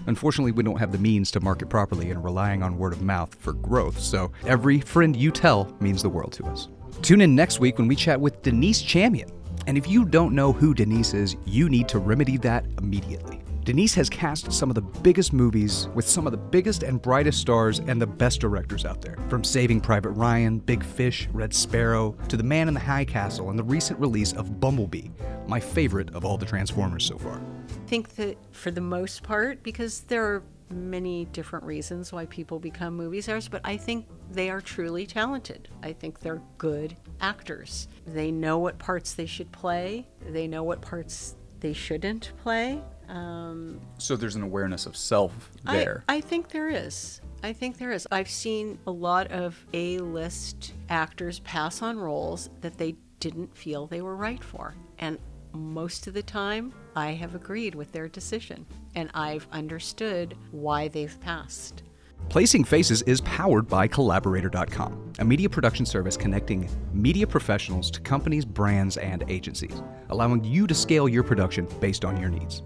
[0.08, 3.34] Unfortunately, we don't have the means to market properly and relying on word of mouth
[3.36, 6.68] for growth, so every friend you tell means the world to us.
[7.02, 9.32] Tune in next week when we chat with Denise Chamian.
[9.68, 13.42] And if you don't know who Denise is, you need to remedy that immediately.
[13.66, 17.42] Denise has cast some of the biggest movies with some of the biggest and brightest
[17.42, 19.18] stars and the best directors out there.
[19.28, 23.50] From Saving Private Ryan, Big Fish, Red Sparrow, to The Man in the High Castle
[23.50, 25.10] and the recent release of Bumblebee,
[25.48, 27.42] my favorite of all the Transformers so far.
[27.68, 32.60] I think that for the most part, because there are many different reasons why people
[32.60, 35.70] become movie stars, but I think they are truly talented.
[35.84, 37.88] I think they're good actors.
[38.06, 42.82] They know what parts they should play, they know what parts they shouldn't play.
[43.10, 46.04] Um, so there's an awareness of self there.
[46.10, 47.22] I, I think there is.
[47.44, 48.08] I think there is.
[48.12, 53.88] I've seen a lot of A list actors pass on roles that they didn't feel
[53.88, 54.76] they were right for.
[55.00, 55.18] And
[55.54, 58.66] most of the time, I have agreed with their decision
[58.98, 61.84] and I've understood why they've passed.
[62.30, 68.44] Placing Faces is powered by Collaborator.com, a media production service connecting media professionals to companies,
[68.44, 72.64] brands, and agencies, allowing you to scale your production based on your needs.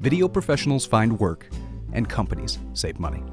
[0.00, 1.48] Video professionals find work,
[1.94, 3.24] and companies save money.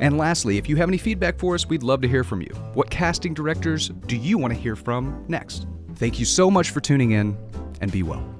[0.00, 2.54] And lastly, if you have any feedback for us, we'd love to hear from you.
[2.72, 5.66] What casting directors do you want to hear from next?
[5.96, 7.36] Thank you so much for tuning in,
[7.82, 8.39] and be well.